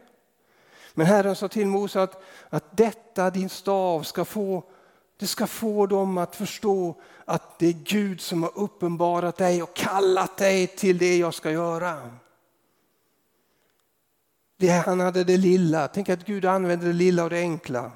Men 0.95 1.07
Herren 1.07 1.37
sa 1.37 1.49
till 1.49 1.67
Mose 1.67 2.03
att, 2.03 2.23
att 2.49 2.77
detta, 2.77 3.31
din 3.31 3.49
stav, 3.49 4.03
ska 4.03 4.25
få, 4.25 4.65
det 5.17 5.27
ska 5.27 5.47
få 5.47 5.87
dem 5.87 6.19
att 6.19 6.37
förstå 6.37 6.95
att 7.25 7.59
det 7.59 7.67
är 7.67 7.73
Gud 7.73 8.21
som 8.21 8.43
har 8.43 8.59
uppenbarat 8.59 9.37
dig 9.37 9.63
och 9.63 9.75
kallat 9.75 10.37
dig 10.37 10.67
till 10.67 10.99
det 10.99 11.17
jag 11.17 11.35
ska 11.35 11.51
göra. 11.51 12.11
Det, 14.57 14.69
han 14.69 15.01
hade 15.01 15.25
det 15.25 15.37
lilla. 15.37 15.89
Tänk 15.89 16.09
att 16.09 16.25
Gud 16.25 16.45
använder 16.45 16.87
det 16.87 16.93
lilla 16.93 17.25
och 17.25 17.31
det 17.31 17.41
enkla. 17.41 17.93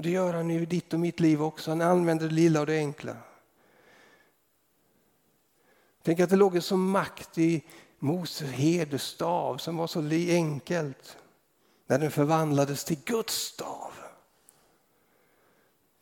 Och 0.00 0.04
det 0.04 0.10
gör 0.10 0.32
han 0.32 0.50
i 0.50 0.66
ditt 0.66 0.92
och 0.92 1.00
mitt 1.00 1.20
liv 1.20 1.42
också. 1.42 1.70
Han 1.70 1.80
använder 1.80 2.28
det 2.28 2.34
lilla 2.34 2.60
och 2.60 2.66
det 2.66 2.78
enkla. 2.78 3.16
Tänk 6.02 6.20
att 6.20 6.30
det 6.30 6.36
låg 6.36 6.56
en 6.56 6.62
sån 6.62 6.80
makt 6.80 7.38
i 7.38 7.62
Moses 7.98 8.50
herdestav 8.50 9.56
som 9.58 9.76
var 9.76 9.86
så 9.86 10.00
enkelt 10.30 11.16
när 11.86 11.98
den 11.98 12.10
förvandlades 12.10 12.84
till 12.84 12.98
Guds 13.04 13.34
stav. 13.34 13.92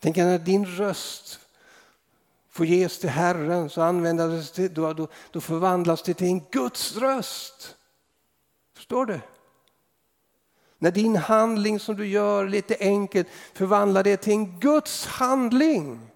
Tänk 0.00 0.16
när 0.16 0.38
din 0.38 0.66
röst 0.66 1.40
får 2.48 2.66
ges 2.66 2.98
till 2.98 3.10
Herren 3.10 3.70
så 3.70 3.82
användas 3.82 4.52
det, 4.52 4.68
då, 4.68 4.92
då, 4.92 5.08
då 5.30 5.40
förvandlas 5.40 6.02
det 6.02 6.14
till 6.14 6.26
en 6.26 6.44
Guds 6.50 6.96
röst. 6.96 7.76
Förstår 8.74 9.06
du? 9.06 9.20
När 10.78 10.90
din 10.90 11.16
handling 11.16 11.80
som 11.80 11.96
du 11.96 12.06
gör 12.06 12.48
lite 12.48 12.76
enkelt 12.80 13.28
förvandlar 13.52 14.02
det 14.02 14.16
till 14.16 14.32
en 14.32 14.60
Guds 14.60 15.06
handling. 15.06 16.10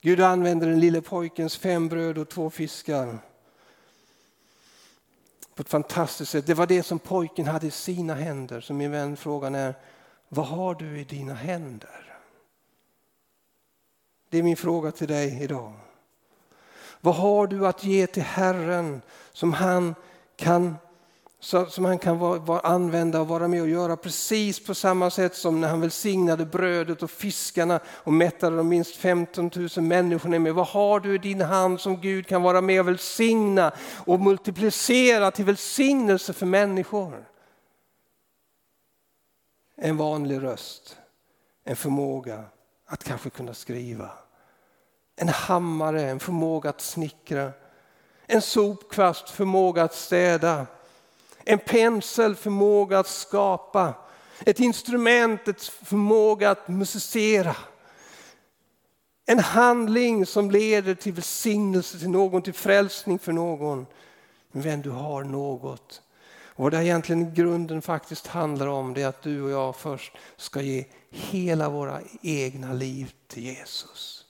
Gud 0.00 0.20
använder 0.20 0.66
den 0.66 0.80
lille 0.80 1.00
pojkens 1.00 1.56
fem 1.56 1.88
bröd 1.88 2.18
och 2.18 2.28
två 2.28 2.50
fiskar 2.50 3.18
på 5.54 5.62
ett 5.62 5.68
fantastiskt 5.68 6.30
sätt. 6.30 6.46
Det 6.46 6.54
var 6.54 6.66
det 6.66 6.82
som 6.82 6.98
pojken 6.98 7.46
hade 7.46 7.66
i 7.66 7.70
sina 7.70 8.14
händer. 8.14 8.60
Så 8.60 8.74
min 8.74 8.90
vän, 8.90 9.16
frågan 9.16 9.54
är, 9.54 9.74
vad 10.28 10.46
har 10.46 10.74
du 10.74 11.00
i 11.00 11.04
dina 11.04 11.34
händer? 11.34 12.18
Det 14.28 14.38
är 14.38 14.42
min 14.42 14.56
fråga 14.56 14.92
till 14.92 15.08
dig 15.08 15.42
idag. 15.42 15.72
Vad 17.00 17.14
har 17.14 17.46
du 17.46 17.66
att 17.66 17.84
ge 17.84 18.06
till 18.06 18.22
Herren 18.22 19.02
som 19.32 19.52
han 19.52 19.94
kan, 20.42 20.76
som 21.68 21.84
han 21.84 21.98
kan 21.98 22.18
vara, 22.18 22.38
vara, 22.38 22.60
använda 22.60 23.20
och 23.20 23.28
vara 23.28 23.48
med 23.48 23.62
och 23.62 23.68
göra 23.68 23.96
precis 23.96 24.64
på 24.66 24.74
samma 24.74 25.10
sätt 25.10 25.34
som 25.34 25.60
när 25.60 25.68
han 25.68 25.80
välsignade 25.80 26.46
brödet 26.46 27.02
och 27.02 27.10
fiskarna 27.10 27.80
och 27.86 28.12
mättade 28.12 28.56
de 28.56 28.68
minst 28.68 28.96
15 28.96 29.50
000 29.76 29.84
människorna 29.84 30.38
med. 30.38 30.54
Vad 30.54 30.66
har 30.66 31.00
du 31.00 31.14
i 31.14 31.18
din 31.18 31.40
hand 31.40 31.80
som 31.80 32.00
Gud 32.00 32.26
kan 32.26 32.42
vara 32.42 32.60
med 32.60 32.80
och 32.80 32.88
välsigna 32.88 33.72
och 34.06 34.20
multiplicera 34.20 35.30
till 35.30 35.44
välsignelse 35.44 36.32
för 36.32 36.46
människor? 36.46 37.28
En 39.76 39.96
vanlig 39.96 40.42
röst, 40.42 40.96
en 41.64 41.76
förmåga 41.76 42.44
att 42.86 43.04
kanske 43.04 43.30
kunna 43.30 43.54
skriva 43.54 44.10
en 45.16 45.28
hammare, 45.28 46.02
en 46.02 46.20
förmåga 46.20 46.70
att 46.70 46.80
snickra. 46.80 47.52
En 48.32 48.42
sopkvast, 48.42 49.30
förmåga 49.30 49.82
att 49.82 49.94
städa. 49.94 50.66
En 51.44 51.58
pensel, 51.58 52.34
förmåga 52.34 52.98
att 52.98 53.08
skapa. 53.08 53.94
Ett 54.46 54.60
instrument, 54.60 55.48
ett 55.48 55.62
förmåga 55.62 56.50
att 56.50 56.68
musicera. 56.68 57.56
En 59.26 59.38
handling 59.38 60.26
som 60.26 60.50
leder 60.50 60.94
till 60.94 61.12
välsignelse 61.12 61.98
till 61.98 62.10
någon, 62.10 62.42
till 62.42 62.52
frälsning 62.52 63.18
för 63.18 63.32
någon. 63.32 63.86
Men 64.52 64.82
du 64.82 64.90
har 64.90 65.24
något. 65.24 66.02
Och 66.46 66.64
vad 66.64 66.72
det 66.72 66.84
egentligen 66.84 67.22
i 67.22 67.34
grunden 67.34 67.82
faktiskt 67.82 68.26
handlar 68.26 68.66
om 68.66 68.94
det 68.94 69.02
är 69.02 69.08
att 69.08 69.22
du 69.22 69.42
och 69.42 69.50
jag 69.50 69.76
först 69.76 70.12
ska 70.36 70.60
ge 70.60 70.84
hela 71.10 71.68
våra 71.68 72.00
egna 72.22 72.72
liv 72.72 73.12
till 73.28 73.42
Jesus. 73.42 74.24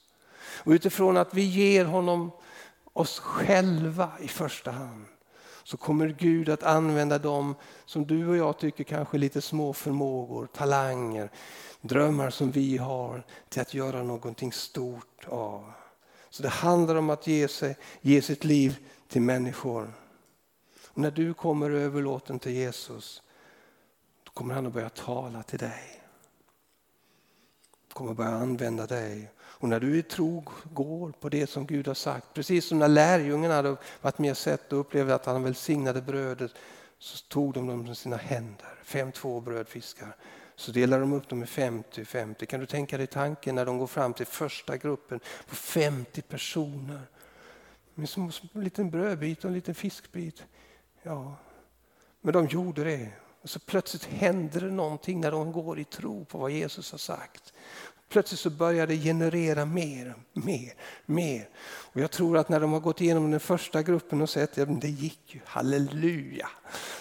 Och 0.55 0.71
utifrån 0.71 1.17
att 1.17 1.33
vi 1.33 1.41
ger 1.41 1.85
honom 1.85 2.31
oss 2.93 3.19
själva 3.19 4.11
i 4.19 4.27
första 4.27 4.71
hand 4.71 5.05
så 5.63 5.77
kommer 5.77 6.07
Gud 6.07 6.49
att 6.49 6.63
använda 6.63 7.19
dem 7.19 7.55
som 7.85 8.07
du 8.07 8.27
och 8.27 8.37
jag 8.37 8.57
tycker 8.59 8.83
kanske 8.83 9.17
lite 9.17 9.41
små 9.41 9.73
förmågor, 9.73 10.47
talanger, 10.47 11.31
drömmar 11.81 12.29
som 12.29 12.51
vi 12.51 12.77
har 12.77 13.23
till 13.49 13.61
att 13.61 13.73
göra 13.73 14.03
någonting 14.03 14.51
stort 14.51 15.25
av. 15.27 15.71
Så 16.29 16.43
det 16.43 16.49
handlar 16.49 16.95
om 16.95 17.09
att 17.09 17.27
ge, 17.27 17.47
sig, 17.47 17.77
ge 18.01 18.21
sitt 18.21 18.43
liv 18.43 18.77
till 19.07 19.21
människor. 19.21 19.93
Och 20.87 20.97
när 20.97 21.11
du 21.11 21.33
kommer 21.33 21.71
överlåten 21.71 22.39
till 22.39 22.51
Jesus, 22.51 23.21
då 24.23 24.31
kommer 24.31 24.53
han 24.55 24.67
att 24.67 24.73
börja 24.73 24.89
tala 24.89 25.43
till 25.43 25.59
dig. 25.59 26.01
kommer 27.93 28.11
att 28.11 28.17
börja 28.17 28.35
använda 28.35 28.87
dig. 28.87 29.31
Och 29.63 29.69
när 29.69 29.79
du 29.79 29.97
i 29.97 30.03
tro 30.03 30.43
går 30.73 31.11
på 31.11 31.29
det 31.29 31.47
som 31.47 31.65
Gud 31.65 31.87
har 31.87 31.93
sagt, 31.93 32.33
precis 32.33 32.65
som 32.65 32.79
när 32.79 32.87
lärjungarna 32.87 33.55
hade 33.55 33.75
varit 34.01 34.19
med 34.19 34.31
och 34.31 34.37
sett 34.37 34.73
och 34.73 34.79
upplevt 34.79 35.11
att 35.11 35.25
han 35.25 35.43
välsignade 35.43 36.01
brödet, 36.01 36.51
så 36.99 37.27
tog 37.27 37.53
de 37.53 37.67
dem 37.67 37.83
med 37.83 37.97
sina 37.97 38.17
händer, 38.17 38.79
fem 38.83 39.11
två 39.11 39.41
brödfiskar. 39.41 40.15
Så 40.55 40.71
delar 40.71 40.99
de 40.99 41.13
upp 41.13 41.29
dem 41.29 41.43
i 41.43 41.45
50-50. 41.45 42.45
Kan 42.45 42.59
du 42.59 42.65
tänka 42.65 42.97
dig 42.97 43.07
tanken 43.07 43.55
när 43.55 43.65
de 43.65 43.77
går 43.77 43.87
fram 43.87 44.13
till 44.13 44.25
första 44.25 44.77
gruppen 44.77 45.19
på 45.47 45.55
50 45.55 46.21
personer 46.21 47.01
med 47.93 48.09
som 48.09 48.31
en 48.53 48.63
liten 48.63 48.89
brödbit 48.89 49.39
och 49.39 49.45
en 49.45 49.53
liten 49.53 49.75
fiskbit. 49.75 50.43
Ja, 51.03 51.35
men 52.21 52.33
de 52.33 52.47
gjorde 52.47 52.83
det. 52.83 53.09
Och 53.41 53.49
så 53.49 53.59
plötsligt 53.59 54.05
händer 54.05 54.61
det 54.61 54.71
någonting 54.71 55.21
när 55.21 55.31
de 55.31 55.51
går 55.51 55.79
i 55.79 55.83
tro 55.83 56.25
på 56.25 56.37
vad 56.37 56.51
Jesus 56.51 56.91
har 56.91 56.99
sagt. 56.99 57.53
Plötsligt 58.13 58.39
så 58.39 58.49
börjar 58.49 58.87
det 58.87 58.97
generera 58.97 59.65
mer, 59.65 60.15
mer, 60.33 60.73
mer. 61.05 61.49
Och 61.93 62.01
jag 62.01 62.11
tror 62.11 62.37
att 62.37 62.49
när 62.49 62.59
de 62.59 62.73
har 62.73 62.79
gått 62.79 63.01
igenom 63.01 63.31
den 63.31 63.39
första 63.39 63.81
gruppen 63.81 64.21
och 64.21 64.29
sett 64.29 64.57
att 64.57 64.81
det 64.81 64.87
gick 64.87 65.35
ju, 65.35 65.39
halleluja. 65.45 66.49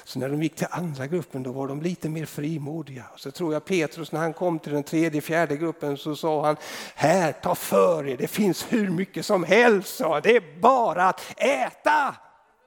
Så 0.04 0.18
när 0.18 0.28
de 0.28 0.42
gick 0.42 0.56
till 0.56 0.66
andra 0.70 1.06
gruppen 1.06 1.42
då 1.42 1.52
var 1.52 1.68
de 1.68 1.82
lite 1.82 2.08
mer 2.08 2.26
frimodiga. 2.26 3.04
Så 3.16 3.30
tror 3.30 3.52
jag 3.52 3.64
Petrus 3.64 4.12
när 4.12 4.20
han 4.20 4.32
kom 4.32 4.58
till 4.58 4.72
den 4.72 4.82
tredje, 4.82 5.20
fjärde 5.20 5.56
gruppen 5.56 5.96
så 5.96 6.16
sa 6.16 6.46
han, 6.46 6.56
här 6.94 7.32
ta 7.32 7.54
för 7.54 8.08
er, 8.08 8.16
det 8.16 8.28
finns 8.28 8.66
hur 8.68 8.90
mycket 8.90 9.26
som 9.26 9.44
helst, 9.44 9.98
det 9.98 10.36
är 10.36 10.60
bara 10.60 11.08
att 11.08 11.34
äta. 11.36 12.16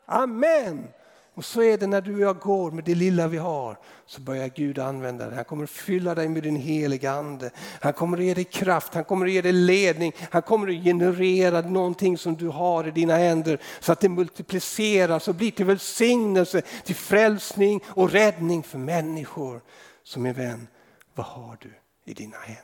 Amen. 0.05 0.88
Och 1.35 1.45
så 1.45 1.61
är 1.61 1.77
det 1.77 1.87
när 1.87 2.01
du 2.01 2.13
och 2.15 2.21
jag 2.21 2.39
går 2.39 2.71
med 2.71 2.83
det 2.83 2.95
lilla 2.95 3.27
vi 3.27 3.37
har, 3.37 3.77
så 4.05 4.21
börjar 4.21 4.47
Gud 4.47 4.79
använda 4.79 5.29
det. 5.29 5.35
Han 5.35 5.45
kommer 5.45 5.63
att 5.63 5.69
fylla 5.69 6.15
dig 6.15 6.29
med 6.29 6.43
din 6.43 6.55
heliga 6.55 7.11
Ande. 7.11 7.51
Han 7.81 7.93
kommer 7.93 8.17
att 8.17 8.23
ge 8.23 8.33
dig 8.33 8.43
kraft, 8.43 8.93
han 8.93 9.03
kommer 9.03 9.25
att 9.25 9.31
ge 9.31 9.41
dig 9.41 9.51
ledning, 9.51 10.13
han 10.31 10.41
kommer 10.41 10.67
att 10.67 10.83
generera 10.83 11.61
någonting 11.61 12.17
som 12.17 12.35
du 12.35 12.47
har 12.47 12.87
i 12.87 12.91
dina 12.91 13.15
händer 13.17 13.59
så 13.79 13.91
att 13.91 13.99
det 13.99 14.09
multipliceras 14.09 15.27
och 15.27 15.35
blir 15.35 15.51
till 15.51 15.65
välsignelse, 15.65 16.61
till 16.61 16.95
frälsning 16.95 17.81
och 17.87 18.11
räddning 18.11 18.63
för 18.63 18.77
människor. 18.77 19.61
Så 20.03 20.19
min 20.19 20.33
vän, 20.33 20.67
vad 21.15 21.25
har 21.25 21.57
du 21.61 21.73
i 22.05 22.13
dina 22.13 22.37
händer? 22.37 22.63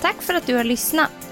Tack 0.00 0.22
för 0.22 0.34
att 0.34 0.46
du 0.46 0.56
har 0.56 0.64
lyssnat. 0.64 1.31